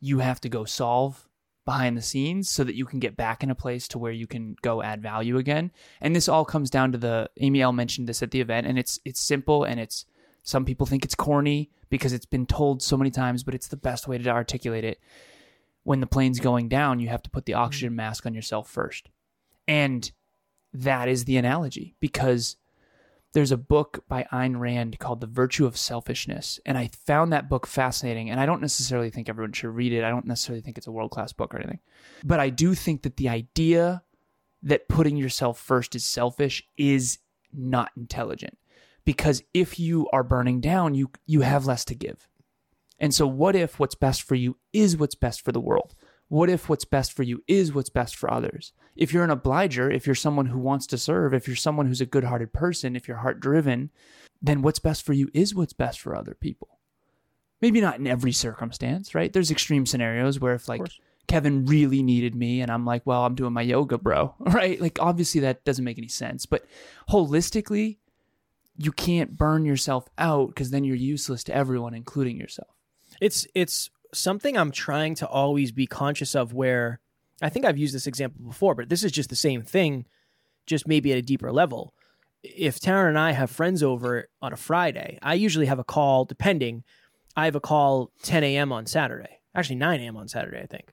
you 0.00 0.18
have 0.18 0.40
to 0.42 0.48
go 0.48 0.64
solve 0.64 1.28
behind 1.64 1.96
the 1.96 2.02
scenes 2.02 2.50
so 2.50 2.62
that 2.64 2.74
you 2.74 2.84
can 2.84 2.98
get 2.98 3.16
back 3.16 3.42
in 3.42 3.50
a 3.50 3.54
place 3.54 3.88
to 3.88 3.98
where 3.98 4.12
you 4.12 4.26
can 4.26 4.56
go 4.60 4.82
add 4.82 5.00
value 5.00 5.38
again. 5.38 5.70
And 6.00 6.14
this 6.14 6.28
all 6.28 6.44
comes 6.44 6.68
down 6.68 6.92
to 6.92 6.98
the 6.98 7.30
Amy 7.40 7.62
L 7.62 7.72
mentioned 7.72 8.06
this 8.06 8.22
at 8.22 8.30
the 8.30 8.40
event 8.42 8.66
and 8.66 8.78
it's 8.78 9.00
it's 9.06 9.20
simple 9.20 9.64
and 9.64 9.80
it's 9.80 10.04
some 10.42 10.66
people 10.66 10.84
think 10.86 11.06
it's 11.06 11.14
corny 11.14 11.70
because 11.88 12.12
it's 12.12 12.26
been 12.26 12.44
told 12.44 12.82
so 12.82 12.98
many 12.98 13.10
times, 13.10 13.42
but 13.42 13.54
it's 13.54 13.68
the 13.68 13.78
best 13.78 14.06
way 14.06 14.18
to 14.18 14.28
articulate 14.28 14.84
it 14.84 15.00
when 15.84 16.00
the 16.00 16.06
plane's 16.06 16.40
going 16.40 16.68
down, 16.68 16.98
you 16.98 17.08
have 17.08 17.22
to 17.22 17.30
put 17.30 17.46
the 17.46 17.52
mm-hmm. 17.52 17.62
oxygen 17.62 17.94
mask 17.94 18.26
on 18.26 18.34
yourself 18.34 18.68
first. 18.68 19.08
And 19.68 20.10
that 20.72 21.08
is 21.08 21.24
the 21.24 21.36
analogy 21.36 21.94
because 22.00 22.56
there's 23.32 23.52
a 23.52 23.56
book 23.56 24.04
by 24.08 24.26
Ayn 24.32 24.58
Rand 24.58 24.98
called 24.98 25.20
The 25.20 25.26
Virtue 25.26 25.66
of 25.66 25.76
Selfishness. 25.76 26.60
And 26.64 26.78
I 26.78 26.90
found 27.06 27.32
that 27.32 27.48
book 27.48 27.66
fascinating. 27.66 28.30
And 28.30 28.40
I 28.40 28.46
don't 28.46 28.60
necessarily 28.60 29.10
think 29.10 29.28
everyone 29.28 29.52
should 29.52 29.74
read 29.74 29.92
it. 29.92 30.04
I 30.04 30.10
don't 30.10 30.26
necessarily 30.26 30.62
think 30.62 30.78
it's 30.78 30.86
a 30.86 30.92
world 30.92 31.10
class 31.10 31.32
book 31.32 31.52
or 31.54 31.58
anything. 31.58 31.80
But 32.24 32.40
I 32.40 32.50
do 32.50 32.74
think 32.74 33.02
that 33.02 33.16
the 33.16 33.28
idea 33.28 34.02
that 34.62 34.88
putting 34.88 35.16
yourself 35.16 35.58
first 35.58 35.94
is 35.94 36.04
selfish 36.04 36.62
is 36.76 37.18
not 37.52 37.90
intelligent. 37.96 38.56
Because 39.04 39.42
if 39.52 39.78
you 39.78 40.08
are 40.12 40.22
burning 40.22 40.60
down, 40.60 40.94
you 40.94 41.10
you 41.26 41.42
have 41.42 41.66
less 41.66 41.84
to 41.86 41.94
give. 41.94 42.26
And 42.98 43.12
so, 43.12 43.26
what 43.26 43.56
if 43.56 43.78
what's 43.78 43.94
best 43.94 44.22
for 44.22 44.34
you 44.34 44.56
is 44.72 44.96
what's 44.96 45.14
best 45.14 45.42
for 45.42 45.52
the 45.52 45.60
world? 45.60 45.94
What 46.28 46.48
if 46.48 46.68
what's 46.68 46.84
best 46.84 47.12
for 47.12 47.22
you 47.22 47.42
is 47.46 47.74
what's 47.74 47.90
best 47.90 48.16
for 48.16 48.32
others? 48.32 48.72
If 48.96 49.12
you're 49.12 49.24
an 49.24 49.30
obliger, 49.30 49.90
if 49.90 50.06
you're 50.06 50.14
someone 50.14 50.46
who 50.46 50.58
wants 50.58 50.86
to 50.88 50.98
serve, 50.98 51.34
if 51.34 51.46
you're 51.46 51.56
someone 51.56 51.86
who's 51.86 52.00
a 52.00 52.06
good 52.06 52.24
hearted 52.24 52.52
person, 52.52 52.96
if 52.96 53.06
you're 53.06 53.18
heart 53.18 53.40
driven, 53.40 53.90
then 54.40 54.62
what's 54.62 54.78
best 54.78 55.04
for 55.04 55.12
you 55.12 55.28
is 55.34 55.54
what's 55.54 55.72
best 55.72 56.00
for 56.00 56.16
other 56.16 56.34
people. 56.34 56.78
Maybe 57.60 57.80
not 57.80 57.98
in 57.98 58.06
every 58.06 58.32
circumstance, 58.32 59.14
right? 59.14 59.32
There's 59.32 59.50
extreme 59.50 59.86
scenarios 59.86 60.40
where 60.40 60.54
if 60.54 60.68
like. 60.68 60.82
Kevin 61.26 61.64
really 61.64 62.02
needed 62.02 62.34
me 62.34 62.60
and 62.60 62.70
I'm 62.70 62.84
like, 62.84 63.00
well, 63.06 63.24
I'm 63.24 63.34
doing 63.34 63.54
my 63.54 63.62
yoga, 63.62 63.96
bro, 63.96 64.34
right? 64.40 64.78
Like, 64.78 64.98
obviously 65.00 65.40
that 65.40 65.64
doesn't 65.64 65.84
make 65.84 65.96
any 65.96 66.08
sense. 66.08 66.44
But 66.44 66.66
holistically, 67.08 67.96
you 68.76 68.92
can't 68.92 69.36
burn 69.36 69.64
yourself 69.64 70.06
out 70.18 70.48
because 70.48 70.70
then 70.70 70.84
you're 70.84 70.96
useless 70.96 71.44
to 71.44 71.54
everyone, 71.54 71.94
including 71.94 72.36
yourself. 72.36 72.68
It's 73.20 73.46
it's 73.54 73.90
something 74.12 74.56
I'm 74.56 74.70
trying 74.70 75.14
to 75.16 75.26
always 75.26 75.72
be 75.72 75.86
conscious 75.86 76.34
of 76.34 76.52
where 76.52 77.00
I 77.42 77.48
think 77.48 77.64
I've 77.64 77.78
used 77.78 77.94
this 77.94 78.06
example 78.06 78.44
before, 78.46 78.74
but 78.74 78.88
this 78.88 79.02
is 79.02 79.12
just 79.12 79.30
the 79.30 79.36
same 79.36 79.62
thing, 79.62 80.06
just 80.66 80.86
maybe 80.86 81.12
at 81.12 81.18
a 81.18 81.22
deeper 81.22 81.52
level. 81.52 81.94
if 82.44 82.78
Taryn 82.78 83.08
and 83.08 83.18
I 83.18 83.32
have 83.32 83.50
friends 83.50 83.82
over 83.82 84.28
on 84.42 84.52
a 84.52 84.56
Friday, 84.56 85.18
I 85.22 85.34
usually 85.34 85.66
have 85.66 85.78
a 85.78 85.84
call, 85.84 86.24
depending. 86.24 86.84
I 87.36 87.46
have 87.46 87.56
a 87.56 87.60
call 87.60 88.12
10 88.22 88.44
a.m. 88.44 88.70
on 88.70 88.86
Saturday, 88.86 89.40
actually 89.54 89.76
9 89.76 90.00
a.m. 90.00 90.16
on 90.16 90.28
Saturday, 90.28 90.60
I 90.60 90.66
think. 90.66 90.92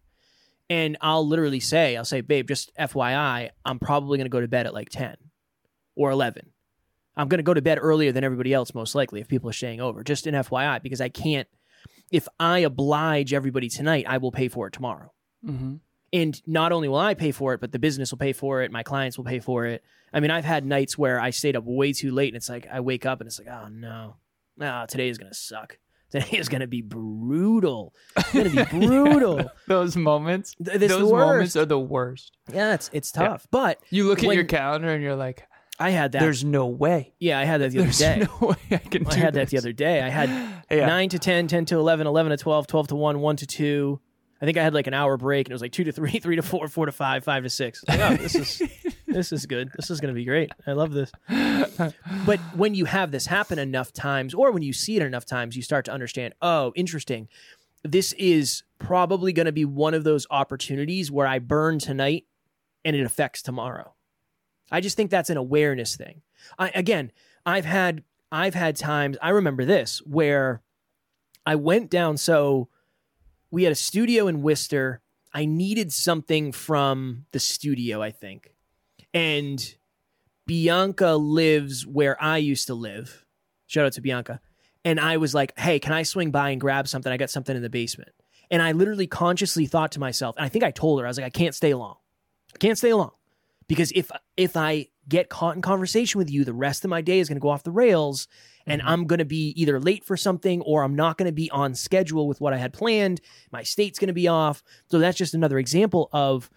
And 0.70 0.98
I'll 1.02 1.28
literally 1.28 1.60
say, 1.60 1.98
I'll 1.98 2.06
say, 2.06 2.22
babe, 2.22 2.48
just 2.48 2.74
FYI, 2.78 3.50
I'm 3.66 3.80
probably 3.80 4.18
going 4.18 4.26
to 4.26 4.30
go 4.30 4.40
to 4.40 4.48
bed 4.48 4.66
at 4.66 4.74
like 4.74 4.90
10 4.90 5.18
or 5.96 6.10
11. 6.12 6.50
I'm 7.18 7.28
going 7.28 7.40
to 7.40 7.44
go 7.44 7.54
to 7.54 7.62
bed 7.62 7.78
earlier 7.82 8.14
than 8.14 8.24
everybody 8.24 8.54
else, 8.54 8.74
most 8.74 8.96
likely, 8.96 9.20
if 9.20 9.28
people 9.28 9.50
are 9.50 9.54
staying 9.54 9.82
over. 9.82 10.04
Just 10.04 10.28
an 10.28 10.34
FYI, 10.34 10.82
because 10.82 11.02
I 11.02 11.10
can't, 11.10 11.48
if 12.12 12.28
I 12.40 12.60
oblige 12.60 13.34
everybody 13.34 13.70
tonight, 13.70 14.06
I 14.08 14.18
will 14.18 14.32
pay 14.32 14.48
for 14.50 14.68
it 14.68 14.74
tomorrow. 14.74 15.12
Mm-hmm. 15.46 15.76
And 16.14 16.42
not 16.46 16.72
only 16.74 16.90
will 16.90 16.98
I 16.98 17.14
pay 17.14 17.32
for 17.32 17.54
it, 17.54 17.62
but 17.62 17.72
the 17.72 17.80
business 17.80 18.12
will 18.12 18.18
pay 18.18 18.34
for 18.34 18.62
it. 18.62 18.72
My 18.72 18.84
clients 18.84 19.18
will 19.18 19.24
pay 19.26 19.40
for 19.40 19.66
it. 19.66 19.82
I 20.14 20.20
mean, 20.20 20.30
I've 20.30 20.44
had 20.44 20.66
nights 20.66 20.98
where 20.98 21.20
I 21.22 21.30
stayed 21.30 21.56
up 21.56 21.64
way 21.66 21.94
too 21.94 22.12
late 22.12 22.28
and 22.30 22.36
it's 22.36 22.50
like, 22.50 22.68
I 22.70 22.82
wake 22.82 23.06
up 23.06 23.22
and 23.22 23.28
it's 23.28 23.40
like, 23.40 23.48
oh 23.48 23.70
no, 23.70 24.18
no, 24.58 24.86
today 24.90 25.08
is 25.08 25.18
going 25.18 25.32
to 25.32 25.38
suck. 25.38 25.78
Today 26.12 26.38
is 26.40 26.50
going 26.50 26.60
to 26.60 26.68
be 26.68 26.82
brutal. 26.82 27.94
It's 28.18 28.34
going 28.34 28.52
to 28.52 28.66
be 28.66 28.70
brutal. 28.88 29.50
Those 29.70 29.96
moments, 29.96 30.54
Th- 30.62 30.78
those 30.78 31.10
moments 31.10 31.56
are 31.56 31.66
the 31.66 31.80
worst. 31.80 32.36
Yeah, 32.54 32.74
it's 32.74 32.90
it's 32.92 33.14
Yeah. 33.16 33.30
tough. 33.30 33.48
But 33.50 33.80
You 33.92 34.06
look 34.10 34.20
at 34.22 34.28
When- 34.28 34.36
your 34.36 34.44
calendar 34.44 34.90
and 34.90 35.02
you're 35.02 35.16
like, 35.16 35.46
I 35.82 35.90
had 35.90 36.12
that. 36.14 36.20
"There's 36.20 36.44
no 36.44 36.68
way. 36.68 37.14
yeah, 37.20 37.40
I 37.40 37.44
had 37.46 37.60
that 37.62 37.72
the 37.72 37.80
other 37.80 37.86
There's 37.86 37.98
day. 38.00 38.28
no 38.42 38.48
way 38.48 38.56
I 38.72 38.78
can 38.78 39.08
I 39.08 39.10
do 39.16 39.20
had 39.20 39.34
that 39.34 39.48
the 39.50 39.56
this." 39.58 39.64
other 39.64 39.74
day. 39.74 40.02
I 40.02 40.10
had 40.10 40.30
Yeah. 40.72 40.86
9 40.86 41.10
to 41.10 41.20
10, 41.20 41.48
10 41.48 41.66
to 41.66 41.78
11, 41.78 42.08
11 42.08 42.30
to 42.30 42.38
12, 42.38 42.68
12 42.68 42.88
to 42.90 42.96
1, 42.96 43.20
1 43.20 43.36
to 43.38 43.46
2. 43.48 44.00
I 44.42 44.46
think 44.46 44.58
I 44.58 44.64
had 44.64 44.74
like 44.74 44.88
an 44.88 44.94
hour 44.94 45.18
break 45.18 45.48
and 45.48 45.52
it 45.52 45.56
was 45.56 45.62
like 45.62 45.74
2 45.74 45.84
to 45.84 45.92
3, 45.92 46.12
3 46.20 46.36
to 46.38 46.42
4, 46.42 46.68
4 46.70 46.86
to 46.86 46.92
5, 46.92 47.24
5 47.24 47.44
to 47.44 47.50
6. 47.50 47.84
Like, 47.88 48.00
oh, 48.00 48.16
this 48.16 48.36
is 48.36 48.62
this 49.08 49.32
is 49.34 49.46
good. 49.46 49.70
This 49.76 49.90
is 49.92 50.00
going 50.00 50.14
to 50.14 50.18
be 50.18 50.24
great. 50.26 50.50
I 50.66 50.72
love 50.72 50.92
this. 50.94 51.12
But 52.26 52.40
when 52.56 52.74
you 52.74 52.86
have 52.86 53.12
this 53.12 53.26
happen 53.26 53.60
enough 53.60 53.92
times 53.94 54.34
or 54.34 54.52
when 54.52 54.64
you 54.64 54.74
see 54.74 54.96
it 54.96 55.02
enough 55.02 55.26
times, 55.26 55.56
you 55.56 55.62
start 55.62 55.86
to 55.86 55.92
understand, 55.92 56.34
oh, 56.42 56.72
interesting. 56.76 57.28
This 57.84 58.14
is 58.14 58.64
probably 58.80 59.34
going 59.34 59.48
to 59.48 59.52
be 59.52 59.66
one 59.66 59.94
of 59.94 60.04
those 60.04 60.26
opportunities 60.30 61.12
where 61.12 61.28
I 61.28 61.40
burn 61.40 61.80
tonight 61.80 62.26
and 62.86 62.96
it 62.96 63.04
affects 63.04 63.42
tomorrow. 63.42 63.94
I 64.72 64.82
just 64.82 64.98
think 64.98 65.12
that's 65.12 65.30
an 65.30 65.38
awareness 65.38 65.96
thing. 65.96 66.22
I 66.58 66.70
again, 66.70 67.12
I've 67.46 67.66
had 67.66 68.04
I've 68.32 68.56
had 68.56 68.76
times 68.76 69.18
I 69.22 69.30
remember 69.30 69.66
this 69.66 70.00
where 70.00 70.62
I 71.46 71.56
went 71.56 71.90
down 71.90 72.18
so 72.18 72.70
we 73.52 73.64
had 73.64 73.72
a 73.72 73.76
studio 73.76 74.28
in 74.28 74.42
Worcester. 74.42 75.02
I 75.34 75.46
needed 75.46 75.92
something 75.92 76.52
from 76.52 77.26
the 77.32 77.40
studio, 77.40 78.02
I 78.02 78.12
think. 78.12 78.54
And 79.14 79.76
Bianca 80.46 81.16
lives 81.16 81.86
where 81.86 82.22
I 82.22 82.38
used 82.38 82.68
to 82.68 82.74
live. 82.74 83.26
Shout 83.68 83.86
out 83.86 83.94
to 83.94 84.02
Bianca. 84.02 84.40
And 84.84 85.00
I 85.00 85.18
was 85.18 85.34
like, 85.34 85.58
hey, 85.60 85.80
can 85.80 85.94
I 85.94 86.04
swing 86.04 86.32
by 86.32 86.50
and 86.50 86.60
grab 86.60 86.88
something? 86.88 87.12
I 87.12 87.18
got 87.18 87.30
something 87.30 87.56
in 87.56 87.62
the 87.62 87.70
basement. 87.70 88.12
And 88.50 88.62
I 88.62 88.72
literally 88.74 89.08
consciously 89.08 89.66
thought 89.66 89.94
to 89.94 90.00
myself, 90.00 90.36
and 90.36 90.46
I 90.46 90.50
think 90.50 90.64
I 90.64 90.72
told 90.72 91.00
her, 91.00 91.06
I 91.06 91.10
was 91.10 91.18
like, 91.18 91.26
I 91.26 91.30
can't 91.30 91.56
stay 91.56 91.74
long. 91.74 91.96
I 92.54 92.58
can't 92.58 92.78
stay 92.78 92.94
long. 92.94 93.12
Because 93.72 93.94
if 93.94 94.12
if 94.36 94.58
I 94.58 94.88
get 95.08 95.30
caught 95.30 95.56
in 95.56 95.62
conversation 95.62 96.20
with 96.20 96.30
you, 96.30 96.44
the 96.44 96.52
rest 96.52 96.84
of 96.84 96.90
my 96.90 97.00
day 97.00 97.20
is 97.20 97.30
going 97.30 97.38
to 97.38 97.42
go 97.42 97.48
off 97.48 97.64
the 97.64 97.72
rails 97.72 98.28
and 98.68 98.82
mm-hmm. 98.82 98.90
I'm 98.90 99.08
going 99.08 99.20
to 99.20 99.26
be 99.26 99.54
either 99.56 99.80
late 99.80 100.04
for 100.04 100.18
something 100.18 100.60
or 100.64 100.84
I'm 100.84 100.94
not 100.94 101.18
going 101.18 101.28
to 101.28 101.32
be 101.32 101.50
on 101.52 101.74
schedule 101.74 102.28
with 102.28 102.42
what 102.42 102.52
I 102.52 102.58
had 102.58 102.74
planned. 102.74 103.22
My 103.50 103.64
state's 103.64 103.98
going 103.98 104.10
to 104.10 104.14
be 104.14 104.28
off. 104.28 104.62
So 104.90 105.00
that's 105.00 105.18
just 105.18 105.34
another 105.34 105.58
example 105.58 106.10
of 106.12 106.50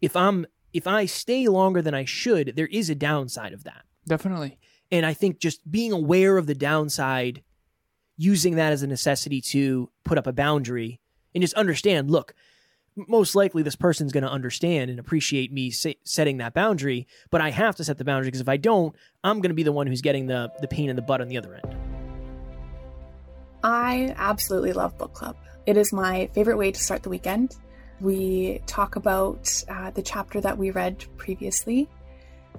if 0.00 0.16
I'm 0.16 0.46
if 0.72 0.86
I 0.86 1.04
stay 1.04 1.46
longer 1.46 1.82
than 1.82 1.92
I 1.92 2.06
should, 2.06 2.54
there 2.56 2.68
is 2.68 2.88
a 2.88 2.94
downside 2.94 3.52
of 3.52 3.64
that. 3.64 3.82
Definitely. 4.08 4.56
And 4.90 5.04
I 5.04 5.12
think 5.12 5.40
just 5.40 5.70
being 5.70 5.92
aware 5.92 6.38
of 6.38 6.46
the 6.46 6.54
downside, 6.54 7.42
using 8.16 8.54
that 8.54 8.72
as 8.72 8.82
a 8.82 8.86
necessity 8.86 9.42
to 9.42 9.90
put 10.04 10.16
up 10.16 10.26
a 10.26 10.32
boundary 10.32 11.00
and 11.34 11.42
just 11.42 11.52
understand, 11.52 12.10
look, 12.10 12.34
most 12.96 13.34
likely 13.34 13.62
this 13.62 13.76
person's 13.76 14.12
going 14.12 14.24
to 14.24 14.30
understand 14.30 14.90
and 14.90 14.98
appreciate 14.98 15.52
me 15.52 15.70
se- 15.70 15.98
setting 16.04 16.38
that 16.38 16.54
boundary, 16.54 17.06
but 17.30 17.40
I 17.40 17.50
have 17.50 17.76
to 17.76 17.84
set 17.84 17.98
the 17.98 18.04
boundary 18.04 18.28
because 18.28 18.40
if 18.40 18.48
I 18.48 18.56
don't, 18.56 18.94
I'm 19.24 19.40
going 19.40 19.50
to 19.50 19.54
be 19.54 19.62
the 19.62 19.72
one 19.72 19.86
who's 19.86 20.02
getting 20.02 20.26
the 20.26 20.52
the 20.60 20.68
pain 20.68 20.90
in 20.90 20.96
the 20.96 21.02
butt 21.02 21.20
on 21.20 21.28
the 21.28 21.38
other 21.38 21.54
end. 21.54 21.76
I 23.64 24.14
absolutely 24.16 24.72
love 24.72 24.98
book 24.98 25.12
club. 25.12 25.36
It 25.66 25.76
is 25.76 25.92
my 25.92 26.28
favorite 26.34 26.56
way 26.56 26.72
to 26.72 26.80
start 26.80 27.02
the 27.02 27.08
weekend. 27.08 27.54
We 28.00 28.60
talk 28.66 28.96
about 28.96 29.62
uh, 29.68 29.92
the 29.92 30.02
chapter 30.02 30.40
that 30.40 30.58
we 30.58 30.70
read 30.72 31.04
previously, 31.16 31.88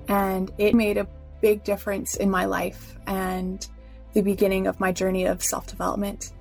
and 0.08 0.52
it 0.58 0.74
made 0.74 0.98
a 0.98 1.08
big 1.42 1.64
difference 1.66 2.16
in 2.16 2.32
my 2.32 2.46
life 2.46 2.96
and 3.06 3.68
the 4.14 4.22
beginning 4.22 4.68
of 4.68 4.80
my 4.80 4.92
journey 4.92 5.26
of 5.26 5.44
self 5.44 5.68
development. 5.68 6.32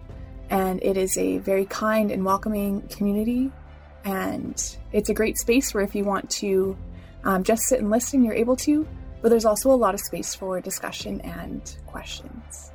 And 0.50 0.82
it 0.82 0.96
is 0.96 1.18
a 1.18 1.38
very 1.38 1.64
kind 1.64 2.10
and 2.10 2.24
welcoming 2.24 2.82
community, 2.88 3.50
and 4.04 4.76
it's 4.92 5.08
a 5.08 5.14
great 5.14 5.38
space 5.38 5.72
where 5.74 5.82
if 5.84 5.94
you 5.94 6.04
want 6.04 6.28
to 6.30 6.76
um, 7.24 7.42
just 7.44 7.62
sit 7.64 7.80
and 7.80 7.90
listen, 7.90 8.24
you're 8.24 8.34
able 8.34 8.56
to, 8.56 8.86
but 9.20 9.28
there's 9.28 9.44
also 9.44 9.70
a 9.70 9.76
lot 9.76 9.94
of 9.94 10.00
space 10.00 10.34
for 10.34 10.60
discussion 10.60 11.20
and 11.22 11.76
questions. 11.86 12.72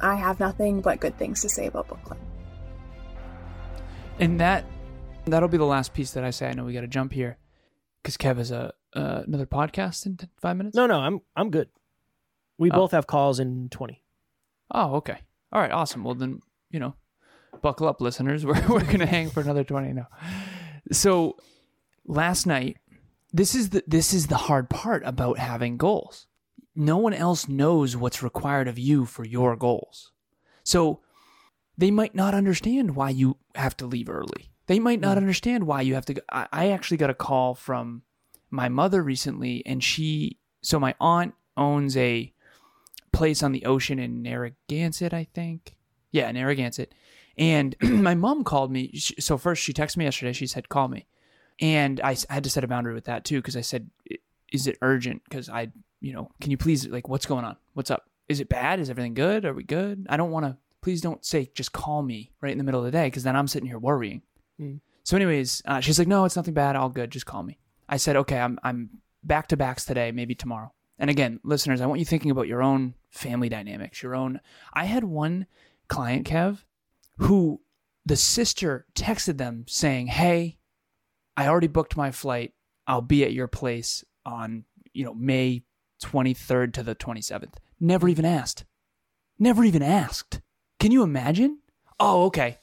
I 0.00 0.14
have 0.16 0.40
nothing 0.40 0.80
but 0.80 0.98
good 1.00 1.16
things 1.18 1.42
to 1.42 1.48
say 1.48 1.66
about 1.66 1.88
book 1.88 2.02
club. 2.02 2.18
And 4.18 4.40
that 4.40 4.64
that'll 5.26 5.48
be 5.48 5.58
the 5.58 5.64
last 5.64 5.92
piece 5.94 6.12
that 6.12 6.24
I 6.24 6.30
say. 6.30 6.48
I 6.48 6.52
know 6.54 6.64
we 6.64 6.72
got 6.72 6.80
to 6.82 6.86
jump 6.88 7.12
here 7.12 7.38
because 8.02 8.16
Kev 8.16 8.36
has 8.38 8.50
a 8.50 8.72
uh, 8.94 9.22
another 9.26 9.46
podcast 9.46 10.06
in 10.06 10.18
five 10.40 10.56
minutes. 10.56 10.76
No, 10.76 10.86
no, 10.86 10.98
I'm 10.98 11.20
I'm 11.36 11.50
good. 11.50 11.68
We 12.58 12.70
Oh. 12.70 12.74
both 12.74 12.90
have 12.92 13.06
calls 13.06 13.40
in 13.40 13.68
20. 13.70 14.02
Oh, 14.74 14.96
okay. 14.96 15.18
All 15.52 15.60
right. 15.60 15.70
Awesome. 15.72 16.04
Well, 16.04 16.14
then 16.14 16.40
you 16.70 16.78
know, 16.80 16.94
buckle 17.62 17.88
up, 17.88 18.00
listeners. 18.00 18.44
We're 18.46 18.60
we're 18.68 18.84
gonna 18.90 19.06
hang 19.06 19.30
for 19.30 19.40
another 19.40 19.64
twenty 19.64 19.92
now. 19.92 20.08
So 20.92 21.36
last 22.04 22.46
night, 22.46 22.76
this 23.32 23.54
is 23.54 23.70
the 23.70 23.82
this 23.86 24.12
is 24.12 24.26
the 24.26 24.36
hard 24.36 24.68
part 24.68 25.02
about 25.04 25.38
having 25.38 25.76
goals. 25.76 26.26
No 26.74 26.98
one 26.98 27.14
else 27.14 27.48
knows 27.48 27.96
what's 27.96 28.22
required 28.22 28.68
of 28.68 28.78
you 28.78 29.04
for 29.04 29.24
your 29.24 29.56
goals. 29.56 30.12
So 30.64 31.00
they 31.76 31.90
might 31.90 32.14
not 32.14 32.34
understand 32.34 32.94
why 32.94 33.10
you 33.10 33.38
have 33.54 33.76
to 33.78 33.86
leave 33.86 34.08
early. 34.08 34.52
They 34.66 34.78
might 34.78 35.00
not 35.00 35.14
mm. 35.14 35.22
understand 35.22 35.66
why 35.66 35.80
you 35.82 35.94
have 35.94 36.06
to 36.06 36.14
go. 36.14 36.22
I, 36.30 36.46
I 36.52 36.70
actually 36.70 36.96
got 36.98 37.10
a 37.10 37.14
call 37.14 37.54
from 37.54 38.02
my 38.50 38.68
mother 38.68 39.02
recently, 39.02 39.62
and 39.66 39.82
she, 39.82 40.38
so 40.60 40.78
my 40.78 40.94
aunt 41.00 41.34
owns 41.56 41.96
a 41.96 42.32
place 43.12 43.42
on 43.42 43.52
the 43.52 43.64
ocean 43.64 43.98
in 43.98 44.22
Narragansett, 44.22 45.12
I 45.12 45.26
think. 45.34 45.76
Yeah, 46.10 46.30
Narragansett. 46.30 46.94
And 47.36 47.74
my 47.82 48.14
mom 48.14 48.44
called 48.44 48.70
me. 48.70 48.96
So 48.96 49.38
first, 49.38 49.62
she 49.62 49.72
texted 49.72 49.96
me 49.96 50.04
yesterday. 50.04 50.32
She 50.32 50.46
said, 50.46 50.68
"Call 50.68 50.88
me," 50.88 51.06
and 51.60 52.00
I 52.00 52.16
had 52.28 52.44
to 52.44 52.50
set 52.50 52.64
a 52.64 52.68
boundary 52.68 52.94
with 52.94 53.04
that 53.04 53.24
too 53.24 53.38
because 53.38 53.56
I 53.56 53.60
said, 53.60 53.90
"Is 54.52 54.66
it 54.66 54.78
urgent?" 54.82 55.22
Because 55.24 55.48
I, 55.48 55.70
you 56.00 56.12
know, 56.12 56.30
can 56.40 56.50
you 56.50 56.56
please 56.56 56.86
like, 56.88 57.08
what's 57.08 57.26
going 57.26 57.44
on? 57.44 57.56
What's 57.74 57.90
up? 57.90 58.08
Is 58.28 58.40
it 58.40 58.48
bad? 58.48 58.80
Is 58.80 58.90
everything 58.90 59.14
good? 59.14 59.44
Are 59.44 59.54
we 59.54 59.62
good? 59.64 60.06
I 60.08 60.16
don't 60.16 60.30
want 60.30 60.46
to. 60.46 60.56
Please 60.80 61.00
don't 61.00 61.24
say 61.24 61.50
just 61.54 61.72
call 61.72 62.02
me 62.02 62.32
right 62.40 62.52
in 62.52 62.58
the 62.58 62.64
middle 62.64 62.80
of 62.80 62.86
the 62.86 62.90
day 62.90 63.06
because 63.06 63.22
then 63.22 63.36
I'm 63.36 63.46
sitting 63.46 63.68
here 63.68 63.78
worrying. 63.78 64.22
Mm. 64.60 64.80
So, 65.04 65.16
anyways, 65.16 65.62
uh, 65.64 65.80
she's 65.80 65.98
like, 65.98 66.08
"No, 66.08 66.24
it's 66.24 66.36
nothing 66.36 66.54
bad. 66.54 66.76
All 66.76 66.88
good. 66.88 67.10
Just 67.10 67.26
call 67.26 67.42
me." 67.42 67.58
I 67.88 67.96
said, 67.96 68.16
"Okay, 68.16 68.38
I'm 68.38 68.58
I'm 68.62 68.90
back 69.22 69.48
to 69.48 69.56
backs 69.56 69.84
today. 69.84 70.12
Maybe 70.12 70.34
tomorrow." 70.34 70.72
And 70.98 71.10
again, 71.10 71.40
listeners, 71.42 71.80
I 71.80 71.86
want 71.86 71.98
you 71.98 72.04
thinking 72.04 72.30
about 72.30 72.46
your 72.46 72.62
own 72.62 72.94
family 73.10 73.48
dynamics, 73.48 74.02
your 74.02 74.14
own. 74.14 74.40
I 74.72 74.84
had 74.84 75.04
one 75.04 75.46
client, 75.88 76.26
Kev, 76.26 76.64
who 77.22 77.60
the 78.04 78.16
sister 78.16 78.86
texted 78.94 79.38
them 79.38 79.64
saying, 79.68 80.08
"Hey, 80.08 80.58
I 81.36 81.46
already 81.48 81.68
booked 81.68 81.96
my 81.96 82.10
flight. 82.10 82.52
I'll 82.86 83.00
be 83.00 83.24
at 83.24 83.32
your 83.32 83.48
place 83.48 84.04
on, 84.26 84.64
you 84.92 85.04
know, 85.04 85.14
May 85.14 85.64
23rd 86.02 86.74
to 86.74 86.82
the 86.82 86.94
27th." 86.94 87.54
Never 87.80 88.08
even 88.08 88.24
asked. 88.24 88.64
Never 89.38 89.64
even 89.64 89.82
asked. 89.82 90.40
Can 90.78 90.90
you 90.92 91.02
imagine? 91.02 91.60
Oh, 91.98 92.24
okay. 92.26 92.58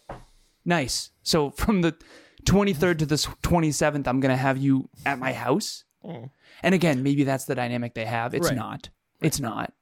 Nice. 0.66 1.12
So 1.24 1.52
from 1.52 1.82
the 1.82 1.96
23rd 2.44 3.00
to 3.00 3.06
the 3.06 3.16
27th, 3.16 4.08
I'm 4.08 4.20
going 4.20 4.32
to 4.32 4.38
have 4.38 4.58
you 4.58 4.90
at 5.06 5.20
my 5.20 5.34
house. 5.34 5.84
Mm. 6.04 6.30
And 6.64 6.76
again, 6.76 7.04
maybe 7.04 7.24
that's 7.24 7.46
the 7.46 7.56
dynamic 7.56 7.94
they 7.94 8.06
have. 8.06 8.34
It's 8.34 8.48
Right. 8.48 8.56
not. 8.56 8.90
It's 9.22 9.40
not. 9.40 9.74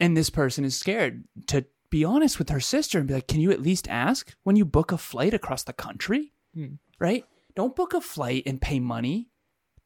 And 0.00 0.16
this 0.16 0.30
person 0.30 0.64
is 0.64 0.76
scared 0.76 1.24
to 1.48 1.66
be 1.94 2.04
honest 2.04 2.40
with 2.40 2.48
her 2.48 2.58
sister 2.58 2.98
and 2.98 3.06
be 3.06 3.14
like, 3.14 3.28
"Can 3.28 3.38
you 3.38 3.52
at 3.52 3.62
least 3.62 3.86
ask 3.88 4.34
when 4.42 4.56
you 4.56 4.64
book 4.64 4.90
a 4.90 4.98
flight 4.98 5.32
across 5.32 5.62
the 5.62 5.72
country?" 5.72 6.32
Hmm. 6.52 6.74
Right? 6.98 7.24
Don't 7.54 7.76
book 7.76 7.94
a 7.94 8.00
flight 8.00 8.42
and 8.46 8.60
pay 8.60 8.80
money 8.80 9.30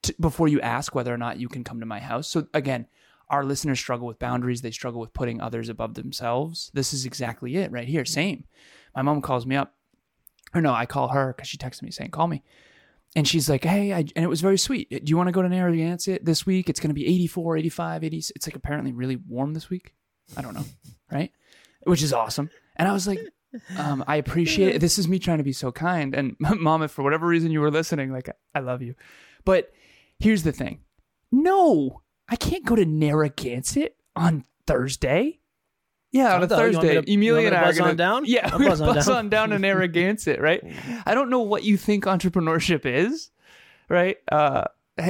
to, 0.05 0.15
before 0.19 0.49
you 0.49 0.59
ask 0.63 0.95
whether 0.95 1.13
or 1.13 1.19
not 1.19 1.39
you 1.39 1.49
can 1.49 1.65
come 1.65 1.81
to 1.81 1.87
my 1.87 2.01
house. 2.01 2.27
So 2.27 2.47
again, 2.55 2.87
our 3.29 3.45
listeners 3.45 3.79
struggle 3.79 4.07
with 4.07 4.19
boundaries. 4.19 4.63
They 4.63 4.71
struggle 4.71 5.03
with 5.03 5.13
putting 5.13 5.39
others 5.39 5.69
above 5.69 5.93
themselves. 5.95 6.71
This 6.73 6.95
is 6.95 7.05
exactly 7.05 7.57
it 7.57 7.71
right 7.71 7.87
here. 7.87 8.07
Same. 8.07 8.45
My 8.97 9.03
mom 9.03 9.21
calls 9.21 9.45
me 9.45 9.57
up, 9.57 9.75
or 10.55 10.63
no, 10.63 10.73
I 10.73 10.87
call 10.87 11.09
her 11.09 11.35
because 11.35 11.49
she 11.49 11.59
texted 11.59 11.83
me 11.83 11.91
saying, 11.91 12.13
"Call 12.13 12.27
me." 12.27 12.43
and 13.17 13.27
she's 13.27 13.49
like, 13.49 13.65
hey, 13.65 13.93
I, 13.93 13.99
and 13.99 14.25
it 14.25 14.29
was 14.29 14.43
very 14.43 14.59
sweet. 14.59 14.91
Do 14.91 15.11
you 15.11 15.17
want 15.17 15.29
to 15.29 15.33
go 15.33 15.41
to 15.41 15.49
Narragansett 15.49 16.25
this 16.25 16.45
week? 16.45 16.69
It's 16.69 16.79
going 16.79 16.91
to 16.91 16.95
be 16.95 17.07
84, 17.07 17.57
85, 17.57 18.05
80. 18.05 18.17
It's 18.19 18.47
like 18.47 18.55
apparently 18.55 18.93
really 18.93 19.17
warm 19.17 19.55
this 19.55 19.71
week. 19.71 19.95
I 20.37 20.43
don't 20.43 20.55
know, 20.55 20.65
right? 21.11 21.33
Which 21.89 22.03
is 22.03 22.13
awesome. 22.13 22.51
And 22.77 22.89
I 22.89 22.93
was 22.93 23.07
like, 23.07 23.21
um, 23.77 24.05
I 24.07 24.17
appreciate 24.17 24.77
it. 24.77 24.81
This 24.81 24.99
is 24.99 25.09
me 25.09 25.19
trying 25.19 25.39
to 25.39 25.45
be 25.45 25.53
so 25.53 25.73
kind. 25.73 26.15
And 26.15 26.37
mom, 26.39 26.83
if 26.83 26.91
for 26.91 27.03
whatever 27.03 27.27
reason 27.27 27.51
you 27.51 27.61
were 27.61 27.71
listening, 27.71 28.13
like 28.13 28.31
I 28.55 28.61
love 28.61 28.83
you. 28.83 28.95
But 29.45 29.73
here's 30.19 30.43
the 30.43 30.53
thing. 30.53 30.81
No, 31.33 32.03
I 32.29 32.37
can't 32.37 32.65
go 32.65 32.75
to 32.77 32.85
Narragansett 32.85 33.97
on 34.17 34.45
Thursday. 34.67 35.41
Yeah, 36.11 36.35
on 36.35 36.41
a 36.41 36.45
you 36.45 36.49
Thursday. 36.49 37.01
to- 37.01 37.13
Emilia 37.13 37.43
you 37.43 37.47
and 37.49 37.57
I 37.57 37.69
are 37.69 37.73
gonna 37.75 37.91
on 37.91 37.97
down? 37.97 38.25
Yeah, 38.27 38.57
we're 38.59 38.69
buzz 38.69 38.81
on 38.81 38.95
buzz 38.95 39.07
down. 39.07 39.17
on 39.17 39.29
down 39.29 39.51
to 39.51 39.59
Narragansett, 39.59 40.41
right? 40.41 40.63
I 41.05 41.15
don't 41.15 41.29
know 41.31 41.41
what 41.41 41.65
you 41.65 41.77
think 41.77 42.05
entrepreneurship 42.05 42.87
is, 42.87 43.31
right? 43.89 44.17
Uh, 44.31 44.65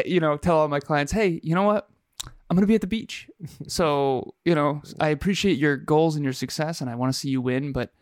you 0.04 0.20
know, 0.20 0.36
tell 0.36 0.58
all 0.58 0.68
my 0.68 0.80
clients, 0.80 1.12
hey, 1.12 1.40
you 1.42 1.54
know 1.54 1.62
what? 1.62 1.88
I'm 2.48 2.56
gonna 2.56 2.66
be 2.66 2.74
at 2.74 2.80
the 2.80 2.86
beach, 2.86 3.28
so 3.66 4.34
you 4.44 4.54
know, 4.54 4.82
I 4.98 5.08
appreciate 5.08 5.58
your 5.58 5.76
goals 5.76 6.16
and 6.16 6.24
your 6.24 6.32
success, 6.32 6.80
and 6.80 6.88
I 6.88 6.94
want 6.94 7.12
to 7.12 7.18
see 7.18 7.28
you 7.28 7.42
win, 7.42 7.72
but 7.72 7.92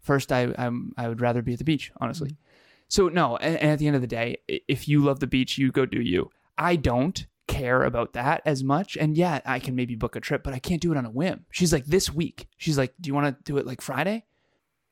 first, 0.00 0.30
I 0.30 0.54
I'm, 0.56 0.92
I 0.96 1.08
would 1.08 1.20
rather 1.20 1.42
be 1.42 1.52
at 1.54 1.58
the 1.58 1.64
beach, 1.64 1.90
honestly. 2.00 2.30
Mm-hmm. 2.30 2.44
So 2.88 3.08
no, 3.08 3.36
and, 3.36 3.56
and 3.56 3.70
at 3.72 3.78
the 3.78 3.86
end 3.86 3.96
of 3.96 4.02
the 4.02 4.08
day, 4.08 4.38
if 4.46 4.88
you 4.88 5.00
love 5.00 5.20
the 5.20 5.26
beach, 5.26 5.58
you 5.58 5.72
go 5.72 5.86
do 5.86 6.00
you. 6.00 6.30
I 6.56 6.76
don't 6.76 7.26
care 7.46 7.82
about 7.82 8.12
that 8.12 8.42
as 8.44 8.62
much, 8.62 8.96
and 8.96 9.16
yeah, 9.16 9.40
I 9.44 9.58
can 9.58 9.74
maybe 9.74 9.96
book 9.96 10.14
a 10.14 10.20
trip, 10.20 10.44
but 10.44 10.54
I 10.54 10.60
can't 10.60 10.80
do 10.80 10.92
it 10.92 10.98
on 10.98 11.06
a 11.06 11.10
whim. 11.10 11.46
She's 11.50 11.72
like, 11.72 11.86
this 11.86 12.12
week. 12.12 12.46
She's 12.58 12.78
like, 12.78 12.94
do 13.00 13.08
you 13.08 13.14
want 13.14 13.26
to 13.26 13.42
do 13.44 13.58
it 13.58 13.66
like 13.66 13.80
Friday? 13.80 14.24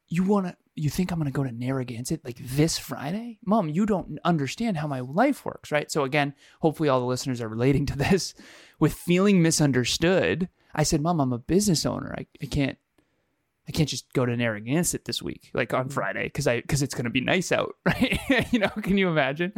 You 0.09 0.25
want 0.25 0.47
to? 0.47 0.57
You 0.79 0.91
think 0.91 1.11
I'm 1.11 1.19
going 1.19 1.31
to 1.31 1.37
go 1.37 1.45
to 1.45 1.51
Narragansett 1.53 2.25
like 2.25 2.39
this 2.39 2.79
Friday? 2.79 3.39
Mom, 3.45 3.69
you 3.69 3.85
don't 3.85 4.19
understand 4.25 4.77
how 4.77 4.87
my 4.87 5.01
life 5.01 5.45
works, 5.45 5.73
right? 5.73 5.91
So 5.91 6.05
again, 6.05 6.35
hopefully 6.61 6.89
all 6.89 7.01
the 7.01 7.07
listeners 7.07 7.41
are 7.41 7.49
relating 7.49 7.85
to 7.87 7.97
this 7.99 8.35
with 8.79 8.93
feeling 8.95 9.43
misunderstood. 9.43 10.49
I 10.75 10.85
said, 10.85 11.01
Mom, 11.01 11.21
I'm 11.21 11.33
a 11.33 11.39
business 11.39 11.85
owner. 11.85 12.15
I, 12.17 12.27
I 12.43 12.47
can't 12.47 12.79
I 13.69 13.71
can't 13.71 13.89
just 13.89 14.11
go 14.15 14.25
to 14.25 14.35
Narragansett 14.35 15.05
this 15.05 15.21
week, 15.21 15.51
like 15.53 15.75
on 15.75 15.91
Friday, 15.91 16.25
because 16.25 16.47
I 16.47 16.61
because 16.63 16.81
it's 16.81 16.95
gonna 16.95 17.11
be 17.11 17.21
nice 17.21 17.53
out, 17.53 17.75
right? 17.85 18.19
you 18.53 18.59
know, 18.61 18.69
can 18.69 18.97
you 18.97 19.09
imagine? 19.09 19.53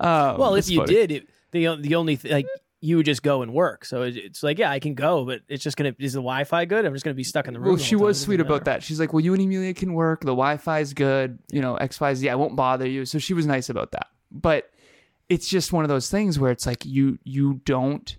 Um, 0.00 0.36
Well, 0.38 0.54
if 0.54 0.68
you 0.68 0.80
funny. 0.80 0.92
did, 0.92 1.10
it, 1.12 1.28
the 1.52 1.76
the 1.80 1.94
only 1.94 2.16
th- 2.18 2.32
like 2.32 2.46
you 2.80 2.96
would 2.96 3.06
just 3.06 3.22
go 3.22 3.42
and 3.42 3.52
work. 3.52 3.84
So 3.84 4.02
it's 4.02 4.42
like, 4.42 4.58
yeah, 4.58 4.70
I 4.70 4.78
can 4.78 4.94
go, 4.94 5.24
but 5.24 5.40
it's 5.48 5.64
just 5.64 5.76
gonna 5.76 5.94
is 5.98 6.12
the 6.12 6.20
Wi-Fi 6.20 6.64
good? 6.64 6.84
I'm 6.84 6.92
just 6.92 7.04
gonna 7.04 7.14
be 7.14 7.24
stuck 7.24 7.48
in 7.48 7.54
the 7.54 7.60
room. 7.60 7.70
Well, 7.70 7.76
the 7.76 7.82
she 7.82 7.96
was 7.96 8.20
sweet 8.20 8.40
about 8.40 8.66
that. 8.66 8.82
She's 8.82 9.00
like, 9.00 9.12
"Well, 9.12 9.20
you 9.20 9.34
and 9.34 9.42
Emilia 9.42 9.74
can 9.74 9.94
work. 9.94 10.20
The 10.20 10.26
Wi-Fi 10.26 10.80
is 10.80 10.94
good. 10.94 11.38
You 11.50 11.60
know, 11.60 11.76
X, 11.76 12.00
Y, 12.00 12.14
Z. 12.14 12.28
I 12.28 12.34
won't 12.36 12.56
bother 12.56 12.86
you." 12.86 13.04
So 13.04 13.18
she 13.18 13.34
was 13.34 13.46
nice 13.46 13.68
about 13.68 13.92
that. 13.92 14.08
But 14.30 14.70
it's 15.28 15.48
just 15.48 15.72
one 15.72 15.84
of 15.84 15.88
those 15.88 16.10
things 16.10 16.38
where 16.38 16.52
it's 16.52 16.66
like 16.66 16.84
you 16.84 17.18
you 17.24 17.60
don't. 17.64 18.16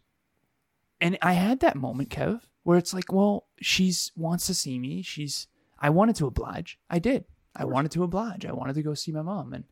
And 1.01 1.17
I 1.21 1.33
had 1.33 1.61
that 1.61 1.77
moment, 1.77 2.09
Kev, 2.09 2.41
where 2.63 2.77
it's 2.77 2.93
like, 2.93 3.13
well, 3.13 3.47
she's 3.61 4.11
wants 4.15 4.45
to 4.47 4.53
see 4.53 4.77
me. 4.77 5.01
She's. 5.01 5.47
I 5.79 5.89
wanted 5.89 6.17
to 6.17 6.27
oblige. 6.27 6.77
I 6.89 6.99
did. 6.99 7.23
I 7.55 7.63
wanted 7.63 7.91
to 7.91 8.03
oblige. 8.03 8.45
I 8.45 8.51
wanted 8.51 8.75
to 8.75 8.81
go 8.81 8.93
see 8.93 9.13
my 9.13 9.21
mom, 9.21 9.53
and 9.53 9.63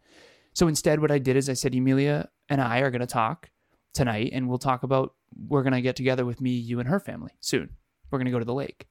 so 0.54 0.68
instead, 0.68 1.02
what 1.02 1.12
I 1.12 1.20
did 1.20 1.36
is 1.36 1.50
I 1.50 1.54
said, 1.54 1.76
Emilia 1.76 2.30
and 2.50 2.60
I 2.62 2.80
are 2.80 2.90
going 2.90 3.02
to 3.02 3.06
talk 3.06 3.52
tonight, 3.98 4.30
and 4.34 4.48
we'll 4.48 4.58
talk 4.58 4.84
about 4.84 5.14
we're 5.36 5.64
going 5.64 5.74
to 5.74 5.82
get 5.82 5.96
together 5.98 6.26
with 6.26 6.40
me, 6.40 6.52
you, 6.52 6.80
and 6.80 6.88
her 6.88 7.00
family 7.00 7.34
soon. 7.42 7.72
We're 8.10 8.20
going 8.20 8.26
to 8.28 8.32
go 8.32 8.40
to 8.40 8.46
the 8.46 8.54
lake 8.54 8.88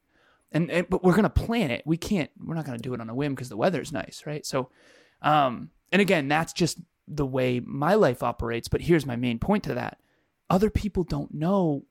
and, 0.51 0.71
and 0.71 0.89
but 0.89 1.03
we're 1.03 1.15
gonna 1.15 1.29
plan 1.29 1.71
it. 1.71 1.83
We 1.85 1.97
can't. 1.97 2.29
We're 2.39 2.55
not 2.55 2.65
gonna 2.65 2.77
do 2.77 2.93
it 2.93 3.01
on 3.01 3.09
a 3.09 3.15
whim 3.15 3.35
because 3.35 3.49
the 3.49 3.57
weather's 3.57 3.91
nice, 3.91 4.23
right? 4.25 4.45
So, 4.45 4.69
um, 5.21 5.71
and 5.91 6.01
again, 6.01 6.27
that's 6.27 6.53
just 6.53 6.79
the 7.07 7.25
way 7.25 7.59
my 7.59 7.95
life 7.95 8.23
operates. 8.23 8.67
But 8.67 8.81
here's 8.81 9.05
my 9.05 9.15
main 9.17 9.39
point 9.39 9.65
to 9.65 9.73
that: 9.73 9.99
other 10.49 10.69
people 10.69 11.03
don't 11.03 11.33
know 11.33 11.83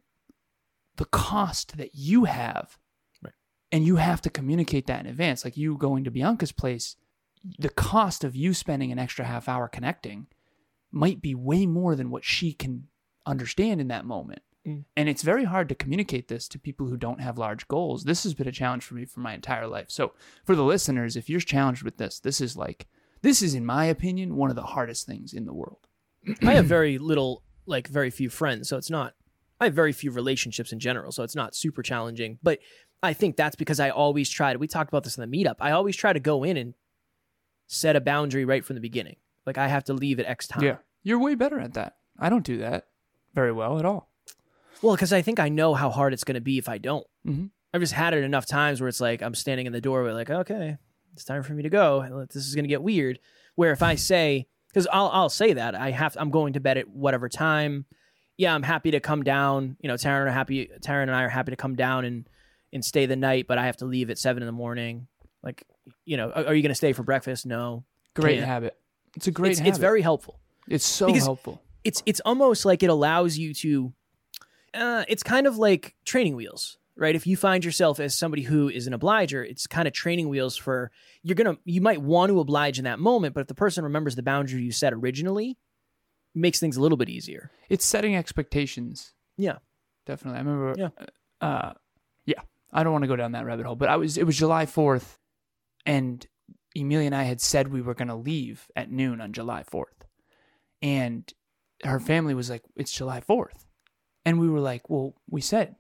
the 0.97 1.05
cost 1.05 1.77
that 1.77 1.95
you 1.95 2.25
have, 2.25 2.79
Right. 3.23 3.35
and 3.71 3.85
you 3.85 3.97
have 3.97 4.23
to 4.23 4.31
communicate 4.31 4.87
that 4.87 5.01
in 5.01 5.07
advance. 5.07 5.45
Like 5.45 5.59
you 5.59 5.77
going 5.77 6.05
to 6.05 6.11
Bianca's 6.11 6.53
place, 6.53 6.97
the 7.59 7.69
cost 7.69 8.25
of 8.25 8.35
you 8.35 8.55
spending 8.55 8.91
an 8.91 8.99
extra 8.99 9.27
half 9.27 9.51
hour 9.51 9.69
connecting 9.69 10.29
might 10.91 11.21
be 11.21 11.35
way 11.35 11.67
more 11.67 11.95
than 11.95 12.09
what 12.09 12.25
she 12.25 12.55
can 12.55 12.85
understand 13.27 13.81
in 13.81 13.89
that 13.89 14.05
moment. 14.05 14.43
Mm. 14.67 14.85
And 14.97 15.09
it's 15.09 15.23
very 15.23 15.45
hard 15.45 15.69
to 15.69 15.75
communicate 15.75 16.29
this 16.29 16.49
to 16.49 16.59
people 16.59 16.89
who 16.89 16.97
don't 16.97 17.21
have 17.21 17.39
large 17.39 17.69
goals. 17.69 18.05
This 18.05 18.25
has 18.25 18.35
been 18.35 18.49
a 18.49 18.53
challenge 18.53 18.85
for 18.85 18.95
me 18.95 19.05
for 19.05 19.21
my 19.21 19.35
entire 19.35 19.67
life. 19.67 19.87
So, 19.89 20.13
for 20.45 20.57
the 20.57 20.65
listeners, 20.65 21.17
if 21.17 21.31
you're 21.31 21.41
challenged 21.41 21.83
with 21.83 21.99
this, 21.99 22.19
this 22.19 22.41
is 22.41 22.57
like, 22.57 22.87
this 23.23 23.43
is, 23.43 23.55
in 23.55 23.65
my 23.65 23.87
opinion, 23.87 24.37
one 24.37 24.51
of 24.51 24.57
the 24.57 24.63
hardest 24.63 25.07
things 25.07 25.33
in 25.33 25.45
the 25.47 25.55
world. 25.55 25.87
I 26.43 26.55
have 26.55 26.67
very 26.67 26.99
little, 26.99 27.45
like 27.67 27.89
very 27.89 28.11
few 28.11 28.29
friends, 28.29 28.69
so 28.69 28.77
it's 28.77 28.91
not. 28.91 29.15
I 29.61 29.65
have 29.67 29.75
very 29.75 29.93
few 29.93 30.11
relationships 30.11 30.73
in 30.73 30.81
general, 30.81 31.13
so 31.13 31.23
it's 31.23 31.37
not 31.37 31.55
super 31.55 31.83
challenging. 31.83 32.39
But 32.43 32.59
I 33.03 33.13
think 33.13 33.37
that's 33.37 33.57
because 33.57 33.81
I 33.81 33.91
always 33.91 34.29
try 34.29 34.53
to. 34.53 34.59
We 34.59 34.67
talked 34.67 34.91
about 34.91 35.05
this 35.05 35.17
in 35.17 35.29
the 35.29 35.37
meetup. 35.37 35.57
I 35.61 35.71
always 35.71 35.97
try 35.97 36.13
to 36.13 36.21
go 36.21 36.43
in 36.43 36.57
and 36.57 36.75
set 37.69 37.97
a 37.97 38.01
boundary 38.01 38.45
right 38.45 38.65
from 38.65 38.75
the 38.75 38.81
beginning. 38.81 39.17
Like 39.47 39.59
I 39.59 39.69
have 39.69 39.85
to 39.85 39.95
leave 39.95 40.19
at 40.19 40.27
X 40.27 40.49
time. 40.49 40.65
Yeah. 40.65 40.77
You're 41.05 41.21
way 41.21 41.37
better 41.37 41.61
at 41.61 41.75
that. 41.75 41.97
I 42.19 42.29
don't 42.29 42.45
do 42.45 42.59
that 42.59 42.87
very 43.37 43.53
well 43.53 43.79
at 43.79 43.85
all. 43.85 44.11
Well, 44.83 44.97
because 44.97 45.13
I 45.13 45.23
think 45.23 45.39
I 45.39 45.49
know 45.49 45.75
how 45.75 45.91
hard 45.91 46.13
it's 46.13 46.25
going 46.25 46.35
to 46.35 46.41
be 46.41 46.59
if 46.59 46.69
I 46.69 46.79
don't. 46.79 47.07
Mhm. 47.25 47.51
I've 47.73 47.81
just 47.81 47.93
had 47.93 48.15
it 48.15 48.25
enough 48.25 48.47
times 48.47 48.81
where 48.81 48.89
it's 48.89 49.01
like 49.01 49.23
I'm 49.23 49.35
standing 49.35 49.67
in 49.67 49.73
the 49.73 49.81
doorway, 49.81 50.13
like, 50.13 50.31
okay, 50.31 50.79
it's 51.13 51.25
time 51.25 51.43
for 51.45 51.53
me 51.53 51.63
to 51.63 51.69
go. 51.71 52.27
This 52.33 52.47
is 52.47 52.55
going 52.55 52.65
to 52.65 52.69
get 52.69 52.83
weird. 52.83 53.21
Where 53.55 53.71
if 53.73 53.83
I 53.83 53.95
say, 53.95 54.49
because 54.69 54.87
I'll 54.93 55.09
I'll 55.09 55.29
say 55.29 55.53
that 55.53 55.75
I 55.75 55.91
have 55.93 56.17
I'm 56.19 56.31
going 56.31 56.55
to 56.55 56.61
bed 56.61 56.79
at 56.79 56.89
whatever 56.89 57.29
time. 57.29 57.85
Yeah, 58.39 58.55
I'm 58.55 58.63
happy 58.63 58.91
to 58.91 59.01
come 59.01 59.23
down. 59.23 59.77
You 59.81 59.89
know, 59.89 59.95
Taryn 59.95 60.27
are 60.27 60.31
happy. 60.31 60.69
Taryn 60.81 61.03
and 61.05 61.15
I 61.15 61.23
are 61.23 61.29
happy 61.29 61.53
to 61.53 61.57
come 61.57 61.77
down 61.77 62.05
and 62.05 62.29
and 62.73 62.85
stay 62.85 63.07
the 63.07 63.17
night, 63.17 63.47
but 63.47 63.57
I 63.59 63.67
have 63.67 63.77
to 63.79 63.87
leave 63.87 64.11
at 64.11 64.19
seven 64.19 64.43
in 64.43 64.47
the 64.47 64.53
morning. 64.53 65.07
Like, 65.43 65.65
you 66.05 66.17
know, 66.17 66.31
are, 66.31 66.47
are 66.47 66.55
you 66.55 66.63
going 66.63 66.71
to 66.71 66.75
stay 66.75 66.93
for 66.93 67.03
breakfast? 67.03 67.47
No. 67.47 67.85
Great 68.15 68.37
Can't. 68.39 68.47
habit. 68.47 68.77
It's 69.17 69.27
a 69.27 69.31
great 69.31 69.53
it's, 69.53 69.61
habit. 69.61 69.71
it's 69.71 69.79
very 69.79 70.03
helpful. 70.03 70.41
It's 70.69 70.85
so 70.87 71.07
because- 71.07 71.25
helpful. 71.25 71.63
It's 71.87 72.03
it's 72.07 72.21
almost 72.25 72.65
like 72.65 72.83
it 72.83 72.91
allows 72.91 73.39
you 73.39 73.55
to 73.55 73.93
uh, 74.75 75.05
it's 75.09 75.23
kind 75.23 75.47
of 75.47 75.57
like 75.57 75.95
training 76.05 76.35
wheels 76.37 76.79
right 76.97 77.15
if 77.15 77.27
you 77.27 77.37
find 77.37 77.65
yourself 77.65 78.01
as 78.01 78.15
somebody 78.17 78.43
who 78.43 78.69
is 78.69 78.87
an 78.87 78.93
obliger 78.93 79.43
it's 79.45 79.67
kind 79.67 79.87
of 79.89 79.95
training 79.95 80.29
wheels 80.29 80.57
for 80.57 80.91
you're 81.23 81.35
gonna 81.35 81.57
you 81.65 81.81
might 81.81 82.01
want 82.03 82.31
to 82.31 82.41
oblige 82.41 82.79
in 82.79 82.85
that 82.85 82.99
moment 82.99 83.35
but 83.35 83.41
if 83.43 83.47
the 83.47 83.55
person 83.55 83.85
remembers 83.85 84.17
the 84.17 84.23
boundary 84.23 84.63
you 84.63 84.73
set 84.73 84.93
originally 84.93 85.51
it 86.35 86.39
makes 86.47 86.59
things 86.61 86.77
a 86.77 86.81
little 86.81 86.99
bit 86.99 87.09
easier 87.09 87.51
It's 87.71 87.85
setting 87.85 88.15
expectations. 88.17 89.13
Yeah. 89.39 89.59
Definitely. 90.07 90.39
I 90.41 90.43
remember 90.43 90.75
Yeah. 90.79 90.89
uh 91.41 91.73
yeah. 92.27 92.41
I 92.73 92.83
don't 92.83 92.93
want 92.93 93.05
to 93.05 93.09
go 93.09 93.17
down 93.17 93.33
that 93.33 93.47
rabbit 93.47 93.65
hole, 93.67 93.77
but 93.77 93.89
I 93.89 93.97
was 93.97 94.17
it 94.19 94.25
was 94.27 94.37
July 94.37 94.67
4th 94.67 95.17
and 95.87 96.27
Emilia 96.75 97.07
and 97.07 97.15
I 97.15 97.23
had 97.25 97.41
said 97.41 97.69
we 97.69 97.81
were 97.81 97.95
going 97.95 98.09
to 98.09 98.15
leave 98.17 98.67
at 98.77 98.91
noon 98.91 99.21
on 99.23 99.33
July 99.33 99.63
4th. 99.63 100.01
And 100.83 101.33
her 101.85 102.01
family 102.01 102.35
was 102.35 102.49
like 102.51 102.63
it's 102.77 102.93
July 102.93 103.21
4th. 103.21 103.65
And 104.25 104.41
we 104.41 104.49
were 104.49 104.61
like, 104.61 104.89
"Well, 104.91 105.15
we 105.31 105.41
said." 105.41 105.77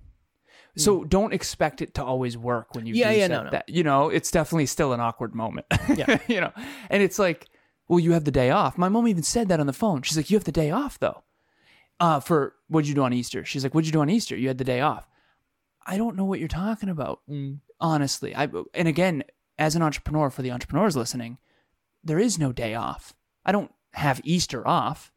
So 0.78 1.04
don't 1.04 1.32
expect 1.32 1.80
it 1.80 1.94
to 1.94 2.04
always 2.04 2.36
work 2.36 2.74
when 2.74 2.84
you 2.86 2.92
Hmm. 2.94 2.98
Yeah, 2.98 3.12
do 3.12 3.18
yeah, 3.18 3.26
no, 3.28 3.42
no. 3.44 3.50
that. 3.50 3.68
You 3.68 3.82
know, 3.82 4.08
it's 4.10 4.30
definitely 4.30 4.66
still 4.66 4.92
an 4.92 5.00
awkward 5.00 5.34
moment. 5.34 5.66
Yeah. 5.94 6.18
you 6.28 6.40
know. 6.40 6.52
And 6.90 7.02
it's 7.02 7.18
like, 7.18 7.48
"Well, 7.88 7.98
you 7.98 8.12
have 8.12 8.24
the 8.24 8.30
day 8.30 8.50
off." 8.50 8.76
My 8.78 8.88
mom 8.88 9.08
even 9.08 9.22
said 9.22 9.48
that 9.48 9.58
on 9.58 9.66
the 9.66 9.72
phone. 9.72 10.02
She's 10.02 10.16
like, 10.16 10.30
"You 10.30 10.36
have 10.36 10.44
the 10.44 10.52
day 10.52 10.70
off 10.70 10.98
though." 10.98 11.22
uh, 11.98 12.20
for 12.20 12.54
what'd 12.68 12.86
you 12.86 12.94
do 12.94 13.02
on 13.04 13.12
Easter? 13.14 13.42
She's 13.42 13.64
like, 13.64 13.74
what'd 13.74 13.86
you 13.86 13.92
do 13.92 14.02
on 14.02 14.10
Easter? 14.10 14.36
You 14.36 14.48
had 14.48 14.58
the 14.58 14.64
day 14.64 14.82
off. 14.82 15.08
I 15.86 15.96
don't 15.96 16.14
know 16.14 16.26
what 16.26 16.38
you're 16.40 16.46
talking 16.48 16.90
about, 16.90 17.20
Mm. 17.26 17.60
honestly. 17.80 18.36
I 18.36 18.50
and 18.74 18.86
again, 18.86 19.24
as 19.58 19.76
an 19.76 19.80
entrepreneur, 19.82 20.28
for 20.28 20.42
the 20.42 20.50
entrepreneurs 20.52 20.94
listening, 20.94 21.38
there 22.04 22.18
is 22.18 22.38
no 22.38 22.52
day 22.52 22.74
off. 22.74 23.14
I 23.46 23.52
don't 23.52 23.72
have 23.94 24.20
Easter 24.24 24.66
off. 24.68 25.10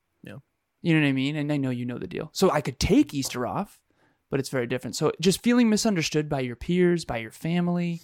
You 0.81 0.93
know 0.93 1.01
what 1.01 1.07
I 1.07 1.13
mean? 1.13 1.35
And 1.35 1.51
I 1.51 1.57
know 1.57 1.69
you 1.69 1.85
know 1.85 1.97
the 1.97 2.07
deal. 2.07 2.29
So 2.33 2.51
I 2.51 2.61
could 2.61 2.79
take 2.79 3.13
Easter 3.13 3.45
off, 3.45 3.79
but 4.29 4.39
it's 4.39 4.49
very 4.49 4.67
different. 4.67 4.95
So 4.95 5.11
just 5.19 5.43
feeling 5.43 5.69
misunderstood 5.69 6.29
by 6.29 6.39
your 6.41 6.55
peers, 6.55 7.05
by 7.05 7.17
your 7.17 7.31
family, 7.31 8.01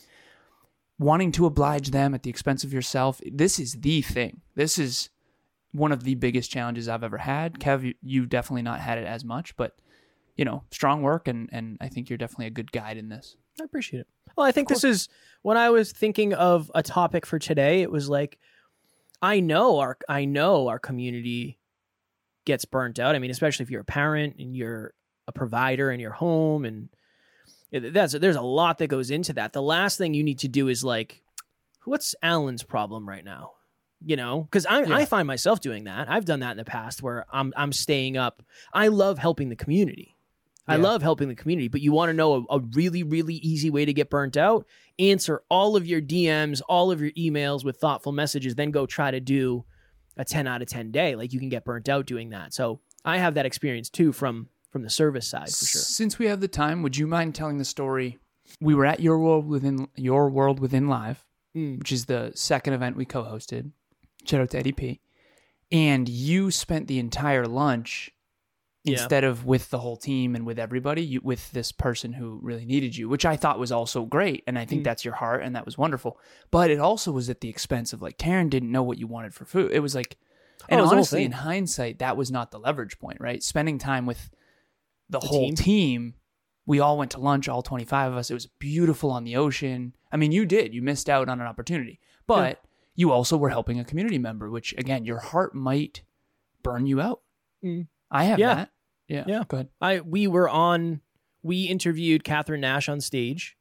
wanting 0.99 1.31
to 1.33 1.45
oblige 1.45 1.91
them 1.91 2.13
at 2.13 2.23
the 2.23 2.29
expense 2.29 2.63
of 2.63 2.73
yourself. 2.73 3.21
This 3.25 3.59
is 3.59 3.73
the 3.73 4.01
thing. 4.01 4.41
This 4.55 4.77
is 4.77 5.09
one 5.71 5.91
of 5.91 6.03
the 6.03 6.15
biggest 6.15 6.51
challenges 6.51 6.87
I've 6.87 7.03
ever 7.03 7.17
had. 7.17 7.59
Kev, 7.59 7.83
you, 7.83 7.93
you've 8.01 8.29
definitely 8.29 8.61
not 8.61 8.79
had 8.79 8.97
it 8.97 9.05
as 9.05 9.23
much, 9.23 9.55
but 9.57 9.77
you 10.35 10.43
know, 10.43 10.63
strong 10.71 11.01
work 11.01 11.27
and 11.27 11.49
and 11.51 11.77
I 11.79 11.87
think 11.87 12.09
you're 12.09 12.17
definitely 12.17 12.47
a 12.47 12.51
good 12.51 12.71
guide 12.71 12.97
in 12.97 13.09
this. 13.09 13.37
I 13.59 13.63
appreciate 13.63 14.01
it. 14.01 14.07
Well, 14.35 14.45
I 14.45 14.51
think 14.51 14.67
this 14.67 14.83
is 14.83 15.07
when 15.43 15.55
I 15.55 15.69
was 15.69 15.91
thinking 15.91 16.33
of 16.33 16.69
a 16.75 16.83
topic 16.83 17.25
for 17.25 17.39
today. 17.39 17.81
It 17.81 17.91
was 17.91 18.09
like, 18.09 18.37
I 19.21 19.39
know 19.39 19.79
our 19.79 19.97
I 20.09 20.25
know 20.25 20.67
our 20.67 20.79
community 20.79 21.57
gets 22.45 22.65
burnt 22.65 22.99
out. 22.99 23.15
I 23.15 23.19
mean, 23.19 23.31
especially 23.31 23.63
if 23.63 23.71
you're 23.71 23.81
a 23.81 23.85
parent 23.85 24.35
and 24.39 24.55
you're 24.55 24.93
a 25.27 25.31
provider 25.31 25.91
in 25.91 25.99
your 25.99 26.11
home, 26.11 26.65
and 26.65 26.89
that's 27.71 28.13
there's 28.13 28.35
a 28.35 28.41
lot 28.41 28.77
that 28.77 28.87
goes 28.87 29.11
into 29.11 29.33
that. 29.33 29.53
The 29.53 29.61
last 29.61 29.97
thing 29.97 30.13
you 30.13 30.23
need 30.23 30.39
to 30.39 30.47
do 30.47 30.67
is 30.67 30.83
like, 30.83 31.21
what's 31.85 32.15
Alan's 32.21 32.63
problem 32.63 33.07
right 33.07 33.25
now? 33.25 33.51
you 34.03 34.17
know 34.17 34.41
because 34.41 34.65
I, 34.65 34.81
Yeah. 34.83 34.95
I 34.95 35.05
find 35.05 35.25
myself 35.25 35.61
doing 35.61 35.85
that 35.85 36.11
i've 36.11 36.25
done 36.25 36.41
that 36.41 36.51
in 36.51 36.57
the 36.57 36.65
past 36.65 37.01
where 37.01 37.25
i'm 37.31 37.53
i'm 37.55 37.71
staying 37.71 38.17
up 38.17 38.43
i 38.73 38.89
love 38.89 39.17
helping 39.17 39.47
the 39.47 39.55
community 39.55 40.17
i 40.67 40.75
love 40.75 41.01
helping 41.01 41.29
the 41.29 41.33
community 41.33 41.69
but 41.69 41.79
you 41.79 41.93
want 41.93 42.09
to 42.09 42.13
know 42.13 42.45
a, 42.49 42.57
a 42.57 42.59
really 42.73 43.03
really 43.03 43.35
easy 43.35 43.69
way 43.69 43.85
to 43.85 43.93
get 43.93 44.09
burnt 44.09 44.35
out 44.35 44.67
answer 44.99 45.43
all 45.49 45.77
of 45.77 45.87
your 45.87 46.01
dms 46.01 46.61
all 46.67 46.91
of 46.91 47.01
your 47.01 47.11
emails 47.11 47.63
with 47.63 47.77
thoughtful 47.77 48.11
messages 48.11 48.53
then 48.55 48.69
go 48.69 48.85
try 48.85 49.09
to 49.11 49.21
do 49.21 49.63
a 50.17 50.25
10 50.25 50.47
out 50.47 50.61
of 50.61 50.67
10 50.67 50.91
day 50.91 51.15
like 51.15 51.33
you 51.33 51.39
can 51.39 51.49
get 51.49 51.65
burnt 51.65 51.89
out 51.89 52.05
doing 52.05 52.29
that 52.29 52.53
so 52.53 52.79
i 53.03 53.17
have 53.17 53.33
that 53.35 53.45
experience 53.45 53.89
too 53.89 54.11
from 54.13 54.47
from 54.71 54.81
the 54.81 54.89
service 54.89 55.27
side 55.27 55.49
for 55.49 55.65
sure 55.65 55.81
Since 55.81 56.19
we 56.19 56.25
have 56.27 56.41
the 56.41 56.49
time, 56.49 56.81
would 56.83 56.97
you 56.97 57.07
mind 57.07 57.33
telling 57.33 57.59
the 57.59 57.63
story? 57.65 58.17
We 58.59 58.75
were 58.75 58.85
at 58.85 58.99
your 58.99 59.17
world 59.19 59.47
within 59.47 59.87
your 59.95 60.29
world 60.29 60.59
within 60.59 60.89
live, 60.89 61.23
Mm. 61.55 61.79
which 61.79 61.93
is 61.93 62.05
the 62.07 62.33
second 62.35 62.73
event 62.73 62.97
we 62.97 63.05
co-hosted. 63.05 63.71
Shout 64.25 64.41
out 64.41 64.49
to 64.49 64.57
Eddie 64.59 64.73
P. 64.73 64.99
And 65.71 66.09
you 66.09 66.51
spent 66.51 66.87
the 66.87 66.99
entire 66.99 67.45
lunch 67.45 68.11
Yeah. 68.85 68.93
instead 69.01 69.23
of 69.23 69.45
with 69.45 69.69
the 69.71 69.79
whole 69.79 69.97
team 69.97 70.35
and 70.35 70.45
with 70.45 70.59
everybody, 70.59 71.01
you, 71.03 71.21
with 71.23 71.51
this 71.51 71.71
person 71.71 72.13
who 72.13 72.39
really 72.41 72.65
needed 72.65 72.95
you, 72.95 73.09
which 73.09 73.25
I 73.25 73.35
thought 73.35 73.59
was 73.59 73.71
also 73.71 74.05
great. 74.05 74.43
And 74.47 74.57
I 74.59 74.65
think 74.65 74.81
Mm. 74.81 74.85
that's 74.85 75.03
your 75.03 75.15
heart, 75.15 75.41
and 75.43 75.55
that 75.55 75.65
was 75.65 75.77
wonderful. 75.77 76.19
But 76.51 76.69
it 76.71 76.79
also 76.79 77.11
was 77.11 77.29
at 77.29 77.41
the 77.41 77.49
expense 77.49 77.93
of 77.93 78.01
like 78.01 78.17
Taryn 78.17 78.49
didn't 78.49 78.71
know 78.71 78.83
what 78.83 78.97
you 78.99 79.07
wanted 79.07 79.33
for 79.33 79.45
food. 79.45 79.71
It 79.71 79.79
was 79.79 79.95
like, 79.95 80.17
and 80.69 80.79
Oh, 80.79 80.83
it 80.83 80.85
was 80.85 80.91
honestly, 80.93 81.23
in 81.23 81.31
hindsight, 81.33 81.99
that 81.99 82.15
was 82.17 82.31
not 82.31 82.51
the 82.51 82.59
leverage 82.59 82.97
point, 82.99 83.19
right? 83.19 83.41
Spending 83.43 83.77
time 83.77 84.05
with 84.05 84.29
the, 85.09 85.19
The 85.19 85.27
whole 85.27 85.47
team. 85.49 85.55
team. 85.55 86.13
We 86.67 86.79
all 86.79 86.97
went 86.97 87.11
to 87.11 87.19
lunch, 87.19 87.47
all 87.47 87.61
25 87.61 88.11
of 88.13 88.17
us. 88.17 88.31
It 88.31 88.33
was 88.33 88.47
beautiful 88.47 89.11
on 89.11 89.23
the 89.23 89.35
ocean. 89.35 89.95
I 90.11 90.17
mean, 90.17 90.31
you 90.31 90.45
did. 90.47 90.73
You 90.73 90.81
missed 90.81 91.09
out 91.09 91.29
on 91.29 91.39
an 91.39 91.45
opportunity. 91.45 91.99
But 92.25 92.59
you 92.95 93.11
also 93.11 93.37
were 93.37 93.49
helping 93.49 93.79
a 93.79 93.83
community 93.85 94.17
member, 94.17 94.49
which, 94.49 94.73
again, 94.77 95.05
your 95.05 95.19
heart 95.19 95.53
might 95.53 96.01
burn 96.63 96.87
you 96.87 96.99
out. 97.01 97.21
Mm. 97.63 97.87
I 98.09 98.23
have 98.23 98.39
Yeah. 98.39 98.55
that. 98.55 98.69
Yeah. 99.07 99.23
Yeah. 99.27 99.43
Go 99.47 99.57
ahead. 99.57 99.69
I 99.81 99.99
we 100.01 100.27
were 100.27 100.49
on 100.49 101.01
we 101.43 101.63
interviewed 101.63 102.23
Catherine 102.23 102.61
Nash 102.61 102.89
on 102.89 102.99
stage, 103.01 103.55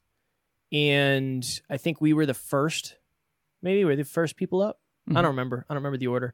and 0.73 1.45
I 1.69 1.77
think 1.77 2.01
we 2.01 2.13
were 2.13 2.27
the 2.27 2.35
first, 2.35 2.97
maybe 3.63 3.79
we 3.81 3.85
were 3.85 3.97
the 3.97 4.05
first 4.05 4.37
people 4.37 4.63
up. 4.63 4.81
I 5.07 5.11
Mhm. 5.11 5.15
don't 5.17 5.25
remember. 5.27 5.67
I 5.69 5.75
don't 5.75 5.83
remember 5.83 5.99
the 5.99 6.07
order, 6.07 6.33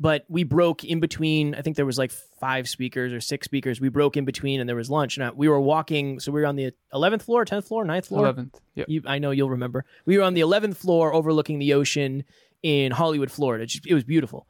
but 0.00 0.24
we 0.28 0.42
broke 0.42 0.82
in 0.82 0.98
between. 0.98 1.54
I 1.54 1.62
think 1.62 1.76
there 1.76 1.86
was 1.86 1.96
like 1.96 2.10
five 2.10 2.68
speakers 2.68 3.12
or 3.12 3.20
six 3.20 3.44
speakers. 3.44 3.80
We 3.80 3.88
broke 3.88 4.16
in 4.16 4.24
between, 4.24 4.58
and 4.58 4.68
there 4.68 4.74
was 4.74 4.90
lunch. 4.90 5.16
And 5.16 5.24
I, 5.26 5.30
we 5.30 5.48
were 5.48 5.60
walking. 5.60 6.18
So 6.18 6.32
we 6.32 6.40
were 6.40 6.46
on 6.48 6.56
the 6.56 6.72
eleventh 6.92 7.22
floor, 7.22 7.44
tenth 7.44 7.68
floor, 7.68 7.84
9th 7.84 8.06
floor. 8.06 8.26
11th. 8.26 8.60
Yep. 8.74 8.88
I 9.06 9.20
know 9.20 9.30
you'll 9.30 9.50
remember. 9.50 9.84
We 10.06 10.18
were 10.18 10.24
on 10.24 10.34
the 10.34 10.40
11th 10.40 10.76
floor 10.76 11.14
overlooking 11.14 11.60
the 11.60 11.72
ocean 11.74 12.24
in 12.64 12.90
Hollywood, 12.90 13.30
Florida. 13.30 13.62
It, 13.62 13.68
just- 13.68 13.86
it 13.86 13.94
was 13.94 14.04
beautiful. 14.04 14.48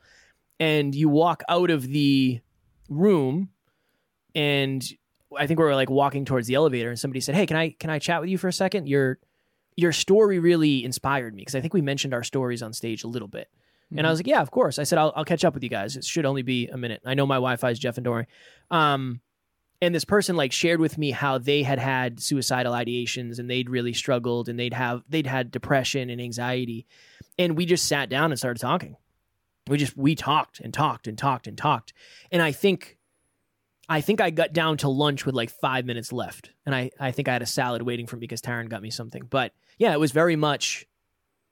And 0.59 0.95
you 0.95 1.09
walk 1.11 1.43
out 1.49 1.71
of 1.71 1.83
the 1.89 2.41
room 2.89 3.51
and 4.35 4.85
I 5.37 5.47
think 5.47 5.59
we 5.59 5.64
were 5.64 5.75
like 5.75 5.90
walking 5.90 6.25
towards 6.25 6.47
the 6.47 6.55
elevator 6.55 6.90
and 6.90 6.99
somebody 6.99 7.21
said, 7.21 7.35
"Hey, 7.35 7.47
can 7.47 7.57
I 7.57 7.71
can 7.71 7.90
I 7.90 7.99
chat 7.99 8.21
with 8.21 8.31
you 8.31 8.38
for 8.38 8.49
a 8.49 8.53
second? 8.53 8.88
Your 8.88 9.19
your 9.77 9.93
story 9.93 10.38
really 10.38 10.85
inspired 10.85 11.35
me 11.35 11.43
because 11.43 11.55
I 11.55 11.61
think 11.61 11.75
we 11.75 11.83
mentioned 11.83 12.14
our 12.14 12.25
stories 12.25 12.62
on 12.62 12.73
stage 12.73 13.05
a 13.05 13.09
little 13.09 13.29
bit." 13.29 13.49
And 13.97 14.07
I 14.07 14.11
was 14.11 14.21
like, 14.21 14.27
"Yeah, 14.29 14.40
of 14.40 14.51
course." 14.51 14.79
I 14.79 14.85
said, 14.85 14.99
"I'll, 14.99 15.12
I'll 15.16 15.25
catch 15.25 15.45
up 15.45 15.55
with 15.55 15.62
you 15.62 15.69
guys. 15.69 15.97
It 15.97 16.05
should 16.05 16.27
only 16.27 16.43
be 16.43 16.69
a 16.69 16.77
minute. 16.77 17.03
I 17.05 17.14
know 17.14 17.27
my 17.27 17.37
Wi-Fi 17.37 17.71
is 17.71 17.79
Jeff 17.79 17.97
and 17.97 18.05
Dory." 18.05 18.27
Um, 18.71 19.21
and 19.83 19.95
this 19.95 20.05
person 20.05 20.37
like 20.37 20.53
shared 20.53 20.81
with 20.81 20.99
me 20.99 21.11
how 21.11 21.38
they 21.38 21.62
had 21.62 21.79
had 21.79 22.21
suicidal 22.21 22.73
ideations 22.73 23.38
and 23.38 23.49
they'd 23.49 23.71
really 23.71 23.93
struggled 23.93 24.49
and 24.49 24.59
they'd 24.59 24.75
have 24.75 25.03
they'd 25.09 25.27
had 25.27 25.51
depression 25.51 26.11
and 26.11 26.21
anxiety 26.21 26.87
and 27.38 27.57
we 27.57 27.64
just 27.66 27.87
sat 27.87 28.09
down 28.09 28.31
and 28.31 28.38
started 28.38 28.61
talking 28.61 28.97
we 29.69 29.79
just 29.79 29.97
we 29.97 30.14
talked 30.14 30.61
and 30.61 30.75
talked 30.75 31.07
and 31.07 31.16
talked 31.16 31.47
and 31.47 31.57
talked 31.57 31.93
and 32.31 32.43
i 32.43 32.53
think 32.53 32.99
i 33.90 34.00
think 34.00 34.20
i 34.20 34.31
got 34.31 34.55
down 34.55 34.79
to 34.79 34.88
lunch 34.88 35.26
with 35.26 35.35
like 35.35 35.50
five 35.50 35.85
minutes 35.85 36.12
left 36.12 36.50
and 36.64 36.74
i 36.74 36.90
i 36.98 37.11
think 37.11 37.29
i 37.29 37.33
had 37.35 37.42
a 37.42 37.46
salad 37.46 37.83
waiting 37.83 38.07
for 38.07 38.16
me 38.16 38.20
because 38.20 38.40
Taryn 38.40 38.70
got 38.70 38.81
me 38.81 38.90
something. 38.90 39.24
But 39.29 39.53
yeah 39.76 39.92
it 39.92 40.00
was 40.00 40.12
very 40.12 40.37
much 40.37 40.87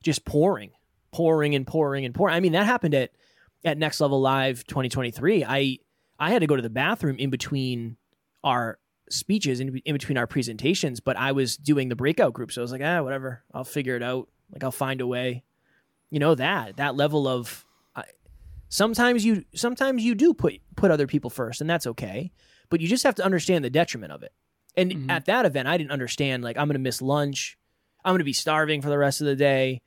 just 0.02 0.24
pouring 0.24 0.70
pouring 1.12 1.54
and 1.54 1.66
pouring 1.66 2.04
and 2.04 2.14
pouring. 2.14 2.34
I 2.34 2.40
mean 2.40 2.52
that 2.52 2.64
happened 2.64 2.94
at 2.94 3.10
at 3.64 3.76
next 3.76 4.00
level 4.00 4.20
live 4.20 4.64
2023 4.64 5.44
i 5.44 5.78
i 6.18 6.30
had 6.30 6.40
to 6.40 6.46
go 6.46 6.54
to 6.54 6.62
the 6.62 6.70
bathroom 6.70 7.16
in 7.18 7.28
between 7.28 7.96
our 8.44 8.78
speeches 9.10 9.58
in, 9.58 9.76
in 9.84 9.94
between 9.94 10.16
our 10.16 10.26
presentations 10.28 11.00
but 11.00 11.16
i 11.16 11.32
was 11.32 11.56
doing 11.56 11.88
the 11.88 11.96
breakout 11.96 12.32
group 12.32 12.52
so 12.52 12.60
i 12.60 12.62
was 12.62 12.72
like 12.72 12.82
ah 12.84 13.02
whatever. 13.02 13.42
I'll 13.52 13.64
figure 13.64 13.96
it 13.96 14.02
out. 14.02 14.28
Like 14.52 14.62
i'll 14.62 14.70
find 14.70 15.00
a 15.00 15.06
way. 15.06 15.44
You 16.10 16.20
know 16.20 16.34
that 16.36 16.76
that 16.76 16.94
level 16.94 17.26
of 17.26 17.66
sometimes 18.68 19.24
you 19.24 19.44
sometimes 19.54 20.02
you 20.04 20.14
do 20.14 20.34
put 20.34 20.54
put 20.76 20.90
other 20.90 21.06
people 21.06 21.30
first 21.30 21.60
and 21.60 21.68
that's 21.70 21.86
okay 21.86 22.30
but 22.70 22.80
you 22.80 22.88
just 22.88 23.04
have 23.04 23.14
to 23.14 23.24
understand 23.24 23.64
the 23.64 23.70
detriment 23.70 24.12
of 24.12 24.22
it 24.22 24.32
and 24.76 24.92
Mhm. 24.92 25.10
at 25.10 25.24
that 25.26 25.44
event 25.46 25.66
i 25.68 25.76
didn't 25.76 25.90
understand 25.90 26.42
like 26.44 26.56
i'm 26.58 26.68
gonna 26.68 26.78
miss 26.78 27.00
lunch 27.02 27.56
i'm 28.04 28.12
gonna 28.14 28.24
be 28.24 28.32
starving 28.32 28.82
for 28.82 28.88
the 28.90 28.98
rest 28.98 29.20
of 29.20 29.26
the 29.26 29.36
day 29.36 29.80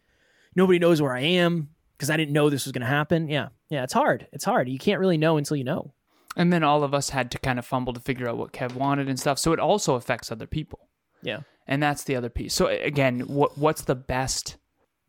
nobody 0.55 0.79
knows 0.79 1.01
where 1.01 1.13
i 1.13 1.21
am 1.21 1.69
because 1.97 2.09
i 2.09 2.17
didn't 2.17 2.33
know 2.33 2.49
this 2.49 2.65
was 2.65 2.71
gonna 2.71 2.85
happen 2.85 3.27
yeah 3.27 3.49
yeah 3.69 3.83
it's 3.83 3.93
hard 3.93 4.27
it's 4.33 4.45
hard 4.45 4.67
you 4.67 4.79
can't 4.79 4.99
really 4.99 5.17
know 5.17 5.37
until 5.37 5.57
you 5.57 5.63
know 5.63 5.93
And 6.37 6.51
then 6.51 6.63
all 6.63 6.83
of 6.85 6.93
us 6.93 7.09
had 7.09 7.29
to 7.31 7.37
kind 7.39 7.59
of 7.59 7.65
fumble 7.65 7.91
to 7.93 7.99
figure 7.99 8.27
out 8.29 8.37
what 8.37 8.53
Kev 8.53 8.73
wanted 8.73 9.09
and 9.09 9.19
stuff. 9.19 9.37
So 9.37 9.51
it 9.51 9.59
also 9.59 9.95
affects 9.95 10.31
other 10.31 10.47
people. 10.47 10.87
yeah 11.21 11.41
And 11.67 11.83
that's 11.83 12.05
the 12.05 12.15
other 12.15 12.29
piece. 12.29 12.53
So 12.53 12.67
again, 12.67 13.19
what 13.27 13.57
what's 13.57 13.83
the 13.83 13.95
best 13.95 14.55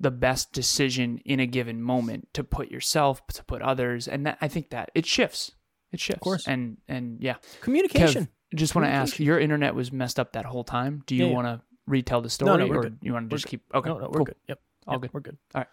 the 0.02 0.10
best 0.10 0.52
decision 0.52 1.18
in 1.24 1.40
a 1.40 1.46
given 1.46 1.80
moment 1.80 2.28
to 2.34 2.44
put 2.44 2.70
yourself, 2.70 3.26
to 3.28 3.42
put 3.44 3.62
others, 3.62 4.06
and 4.06 4.26
that, 4.26 4.36
I 4.42 4.48
think 4.48 4.68
that 4.70 4.90
it 4.94 5.06
shifts. 5.06 5.52
It 5.92 6.00
shifts. 6.00 6.18
of 6.18 6.22
course. 6.22 6.46
And 6.46 6.76
and 6.88 7.22
yeah. 7.22 7.36
communication 7.62 8.24
Kev, 8.52 8.56
just 8.58 8.74
want 8.74 8.86
to 8.86 8.90
ask, 8.92 9.18
your 9.18 9.38
internet 9.40 9.74
was 9.74 9.90
messed 9.92 10.18
up 10.20 10.32
that 10.34 10.44
whole 10.44 10.64
time. 10.64 11.02
Do 11.06 11.14
you 11.14 11.22
Yeah, 11.24 11.28
yeah. 11.30 11.34
want 11.36 11.46
to 11.46 11.60
retell 11.86 12.20
the 12.20 12.28
story, 12.30 12.50
No, 12.50 12.56
no, 12.56 12.66
we're 12.66 12.78
or 12.78 12.82
good. 12.82 12.98
you 13.02 13.12
want 13.14 13.30
to 13.30 13.36
just 13.36 13.44
good. 13.46 13.50
keep? 13.50 13.62
Okay, 13.74 13.88
no 13.88 13.98
no 13.98 14.06
we're 14.08 14.12
cool. 14.18 14.24
good 14.26 14.36
yep 14.48 14.60
All 14.86 14.94
Yep, 14.94 15.00
good. 15.02 15.14
we're 15.14 15.20
good 15.20 15.38
All 15.54 15.60
right. 15.62 15.68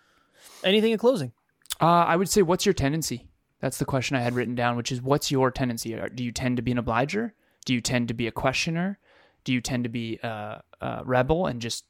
anything 0.64 0.92
in 0.92 0.98
closing 0.98 1.32
Uh, 1.82 1.86
I 1.86 2.16
would 2.16 2.30
say, 2.30 2.42
what's 2.42 2.66
your 2.66 2.74
tendency? 2.74 3.28
That's 3.62 3.78
the 3.78 3.86
question 3.86 4.16
I 4.18 4.22
had 4.22 4.36
written 4.36 4.56
down, 4.56 4.76
which 4.78 4.92
is, 4.92 5.02
what's 5.02 5.32
your 5.32 5.52
tendency? 5.52 5.98
Do 6.16 6.24
you 6.24 6.32
tend 6.32 6.56
to 6.58 6.62
be 6.64 6.72
an 6.72 6.78
obliger? 6.78 7.34
Do 7.66 7.74
you 7.74 7.82
tend 7.82 8.08
to 8.10 8.14
be 8.14 8.26
a 8.28 8.32
questioner? 8.32 9.00
Do 9.44 9.52
you 9.54 9.62
tend 9.62 9.84
to 9.84 9.90
be 9.90 10.18
a, 10.24 10.62
a 10.82 11.02
rebel 11.06 11.46
and 11.48 11.62
just, 11.62 11.86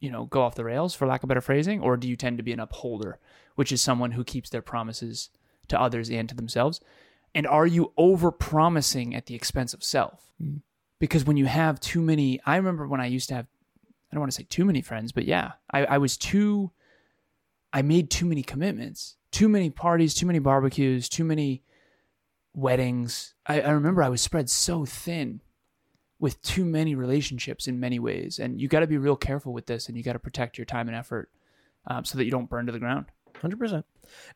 you 0.00 0.10
know, 0.10 0.24
go 0.26 0.42
off 0.42 0.54
the 0.54 0.64
rails, 0.64 0.94
for 0.94 1.06
lack 1.06 1.22
of 1.22 1.28
better 1.28 1.40
phrasing? 1.40 1.80
Or 1.80 1.96
do 1.96 2.08
you 2.08 2.16
tend 2.16 2.38
to 2.38 2.44
be 2.44 2.52
an 2.52 2.60
upholder, 2.60 3.18
which 3.54 3.72
is 3.72 3.82
someone 3.82 4.12
who 4.12 4.24
keeps 4.24 4.50
their 4.50 4.62
promises 4.62 5.30
to 5.68 5.80
others 5.80 6.10
and 6.10 6.28
to 6.28 6.34
themselves? 6.34 6.80
And 7.34 7.46
are 7.46 7.66
you 7.66 7.92
over 7.96 8.32
promising 8.32 9.14
at 9.14 9.26
the 9.26 9.34
expense 9.34 9.72
of 9.72 9.84
self? 9.84 10.32
Mm. 10.42 10.62
Because 10.98 11.24
when 11.24 11.36
you 11.36 11.46
have 11.46 11.80
too 11.80 12.02
many, 12.02 12.40
I 12.44 12.56
remember 12.56 12.86
when 12.86 13.00
I 13.00 13.06
used 13.06 13.28
to 13.28 13.34
have, 13.36 13.46
I 14.10 14.14
don't 14.14 14.20
want 14.20 14.32
to 14.32 14.36
say 14.36 14.46
too 14.48 14.64
many 14.64 14.82
friends, 14.82 15.12
but 15.12 15.24
yeah, 15.24 15.52
I, 15.70 15.84
I 15.84 15.98
was 15.98 16.16
too 16.16 16.72
I 17.72 17.82
made 17.82 18.10
too 18.10 18.26
many 18.26 18.42
commitments, 18.42 19.16
too 19.30 19.48
many 19.48 19.70
parties, 19.70 20.14
too 20.14 20.26
many 20.26 20.38
barbecues, 20.38 21.08
too 21.08 21.24
many 21.24 21.62
weddings. 22.54 23.34
I, 23.46 23.60
I 23.60 23.70
remember 23.70 24.02
I 24.02 24.08
was 24.08 24.20
spread 24.20 24.50
so 24.50 24.84
thin 24.84 25.40
with 26.20 26.40
too 26.42 26.64
many 26.64 26.94
relationships 26.94 27.66
in 27.66 27.80
many 27.80 27.98
ways. 27.98 28.38
And 28.38 28.60
you 28.60 28.68
got 28.68 28.80
to 28.80 28.86
be 28.86 28.98
real 28.98 29.16
careful 29.16 29.52
with 29.52 29.66
this 29.66 29.88
and 29.88 29.96
you 29.96 30.04
got 30.04 30.12
to 30.12 30.18
protect 30.18 30.58
your 30.58 30.66
time 30.66 30.86
and 30.86 30.96
effort 30.96 31.30
um, 31.86 32.04
so 32.04 32.18
that 32.18 32.24
you 32.24 32.30
don't 32.30 32.48
burn 32.48 32.66
to 32.66 32.72
the 32.72 32.78
ground. 32.78 33.06
100%. 33.42 33.84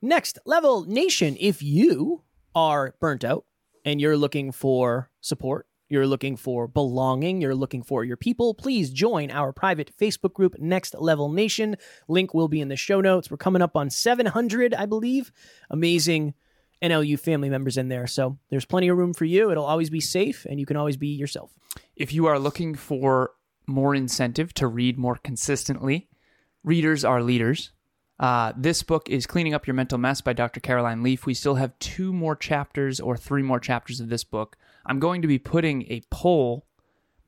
Next 0.00 0.38
level 0.46 0.84
nation. 0.84 1.36
If 1.38 1.62
you 1.62 2.22
are 2.54 2.94
burnt 3.00 3.22
out 3.22 3.44
and 3.84 4.00
you're 4.00 4.16
looking 4.16 4.50
for 4.50 5.10
support, 5.20 5.66
you're 5.88 6.06
looking 6.06 6.36
for 6.36 6.66
belonging, 6.66 7.42
you're 7.42 7.54
looking 7.54 7.82
for 7.82 8.02
your 8.02 8.16
people, 8.16 8.54
please 8.54 8.90
join 8.90 9.30
our 9.30 9.52
private 9.52 9.92
Facebook 10.00 10.32
group, 10.32 10.58
Next 10.58 10.94
Level 10.94 11.30
Nation. 11.30 11.76
Link 12.08 12.32
will 12.32 12.48
be 12.48 12.62
in 12.62 12.68
the 12.68 12.76
show 12.76 13.02
notes. 13.02 13.30
We're 13.30 13.36
coming 13.36 13.60
up 13.60 13.76
on 13.76 13.90
700, 13.90 14.72
I 14.72 14.86
believe. 14.86 15.30
Amazing 15.68 16.32
NLU 16.84 17.18
family 17.18 17.48
members 17.48 17.78
in 17.78 17.88
there. 17.88 18.06
So 18.06 18.38
there's 18.50 18.66
plenty 18.66 18.88
of 18.88 18.98
room 18.98 19.14
for 19.14 19.24
you. 19.24 19.50
It'll 19.50 19.64
always 19.64 19.90
be 19.90 20.00
safe 20.00 20.46
and 20.48 20.60
you 20.60 20.66
can 20.66 20.76
always 20.76 20.96
be 20.96 21.08
yourself. 21.08 21.52
If 21.96 22.12
you 22.12 22.26
are 22.26 22.38
looking 22.38 22.74
for 22.74 23.32
more 23.66 23.94
incentive 23.94 24.52
to 24.54 24.66
read 24.66 24.98
more 24.98 25.16
consistently, 25.16 26.08
readers 26.62 27.04
are 27.04 27.22
leaders. 27.22 27.72
Uh, 28.20 28.52
this 28.56 28.82
book 28.82 29.08
is 29.08 29.26
Cleaning 29.26 29.54
Up 29.54 29.66
Your 29.66 29.74
Mental 29.74 29.98
Mess 29.98 30.20
by 30.20 30.34
Dr. 30.34 30.60
Caroline 30.60 31.02
Leaf. 31.02 31.26
We 31.26 31.34
still 31.34 31.56
have 31.56 31.78
two 31.78 32.12
more 32.12 32.36
chapters 32.36 33.00
or 33.00 33.16
three 33.16 33.42
more 33.42 33.58
chapters 33.58 34.00
of 34.00 34.08
this 34.08 34.22
book. 34.22 34.56
I'm 34.86 35.00
going 35.00 35.22
to 35.22 35.28
be 35.28 35.38
putting 35.38 35.90
a 35.90 36.02
poll 36.10 36.66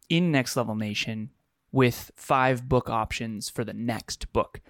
in 0.08 0.30
Next 0.30 0.56
Level 0.56 0.76
Nation 0.76 1.30
with 1.72 2.12
five 2.14 2.68
book 2.68 2.88
options 2.88 3.48
for 3.48 3.64
the 3.64 3.72
next 3.72 4.32
book. 4.32 4.60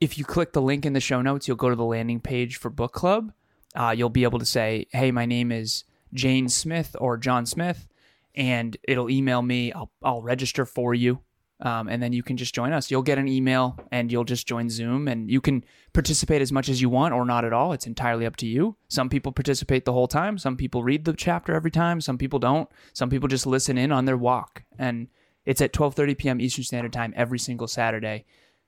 If 0.00 0.18
you 0.18 0.24
click 0.24 0.52
the 0.52 0.62
link 0.62 0.84
in 0.84 0.92
the 0.92 1.00
show 1.00 1.22
notes, 1.22 1.46
you'll 1.46 1.56
go 1.56 1.70
to 1.70 1.76
the 1.76 1.84
landing 1.84 2.20
page 2.20 2.56
for 2.56 2.68
book 2.70 2.92
club. 2.92 3.32
Uh, 3.74 3.94
you'll 3.96 4.08
be 4.10 4.24
able 4.24 4.38
to 4.38 4.46
say, 4.46 4.86
"Hey, 4.92 5.10
my 5.10 5.26
name 5.26 5.50
is 5.52 5.84
Jane 6.12 6.48
Smith 6.48 6.94
or 7.00 7.16
John 7.16 7.46
Smith," 7.46 7.86
and 8.34 8.76
it'll 8.88 9.10
email 9.10 9.42
me. 9.42 9.72
I'll 9.72 9.90
I'll 10.02 10.22
register 10.22 10.64
for 10.64 10.94
you 10.94 11.20
Um, 11.60 11.88
and 11.88 12.02
then 12.02 12.12
you 12.12 12.22
can 12.22 12.36
just 12.36 12.54
join 12.54 12.72
us. 12.72 12.90
You'll 12.90 13.02
get 13.02 13.16
an 13.16 13.28
email 13.28 13.78
and 13.92 14.10
you'll 14.10 14.24
just 14.24 14.46
join 14.46 14.68
Zoom 14.68 15.06
and 15.08 15.30
you 15.30 15.40
can 15.40 15.64
participate 15.92 16.42
as 16.42 16.50
much 16.52 16.68
as 16.68 16.82
you 16.82 16.90
want 16.90 17.14
or 17.14 17.24
not 17.24 17.44
at 17.44 17.52
all. 17.52 17.72
It's 17.72 17.86
entirely 17.86 18.26
up 18.26 18.36
to 18.36 18.46
you. 18.46 18.76
Some 18.88 19.08
people 19.08 19.32
participate 19.32 19.84
the 19.84 19.92
whole 19.92 20.08
time. 20.08 20.36
Some 20.36 20.56
people 20.56 20.82
read 20.82 21.04
the 21.04 21.14
chapter 21.14 21.54
every 21.54 21.70
time. 21.70 22.00
Some 22.00 22.18
people 22.18 22.40
don't. 22.40 22.68
Some 22.92 23.08
people 23.08 23.28
just 23.28 23.46
listen 23.46 23.78
in 23.78 23.92
on 23.92 24.04
their 24.04 24.16
walk. 24.16 24.64
And 24.78 25.08
it's 25.46 25.60
at 25.62 25.72
12:30 25.72 26.18
p.m. 26.18 26.40
Eastern 26.40 26.64
Standard 26.64 26.92
Time 26.92 27.14
every 27.16 27.38
single 27.38 27.68
Saturday. 27.68 28.24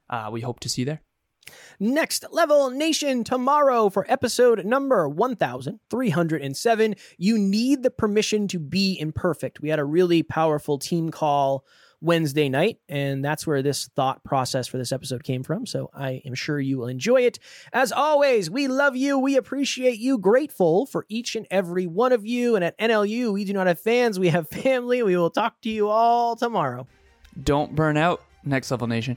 Uh, 0.08 0.30
we 0.32 0.40
hope 0.42 0.60
to 0.60 0.68
see 0.68 0.82
you 0.82 0.86
there. 0.86 1.02
Next 1.78 2.24
Level 2.30 2.70
Nation 2.70 3.24
tomorrow 3.24 3.88
for 3.88 4.06
episode 4.08 4.64
number 4.64 5.08
1307. 5.08 6.94
You 7.18 7.38
need 7.38 7.82
the 7.82 7.90
permission 7.90 8.48
to 8.48 8.58
be 8.58 8.98
imperfect. 8.98 9.60
We 9.60 9.68
had 9.68 9.78
a 9.78 9.84
really 9.84 10.22
powerful 10.22 10.78
team 10.78 11.10
call 11.10 11.64
Wednesday 12.00 12.48
night, 12.48 12.78
and 12.88 13.24
that's 13.24 13.46
where 13.46 13.62
this 13.62 13.88
thought 13.96 14.22
process 14.22 14.68
for 14.68 14.78
this 14.78 14.92
episode 14.92 15.24
came 15.24 15.42
from. 15.42 15.66
So 15.66 15.90
I 15.94 16.22
am 16.24 16.34
sure 16.34 16.60
you 16.60 16.78
will 16.78 16.88
enjoy 16.88 17.22
it. 17.22 17.38
As 17.72 17.90
always, 17.90 18.50
we 18.50 18.68
love 18.68 18.96
you. 18.96 19.18
We 19.18 19.36
appreciate 19.36 19.98
you. 19.98 20.18
Grateful 20.18 20.86
for 20.86 21.06
each 21.08 21.36
and 21.36 21.46
every 21.50 21.86
one 21.86 22.12
of 22.12 22.26
you. 22.26 22.54
And 22.54 22.64
at 22.64 22.78
NLU, 22.78 23.32
we 23.32 23.44
do 23.44 23.52
not 23.52 23.66
have 23.66 23.80
fans, 23.80 24.18
we 24.18 24.28
have 24.28 24.48
family. 24.48 25.02
We 25.02 25.16
will 25.16 25.30
talk 25.30 25.60
to 25.62 25.70
you 25.70 25.88
all 25.88 26.36
tomorrow. 26.36 26.86
Don't 27.42 27.74
burn 27.74 27.96
out, 27.96 28.22
Next 28.44 28.70
Level 28.70 28.86
Nation. 28.86 29.16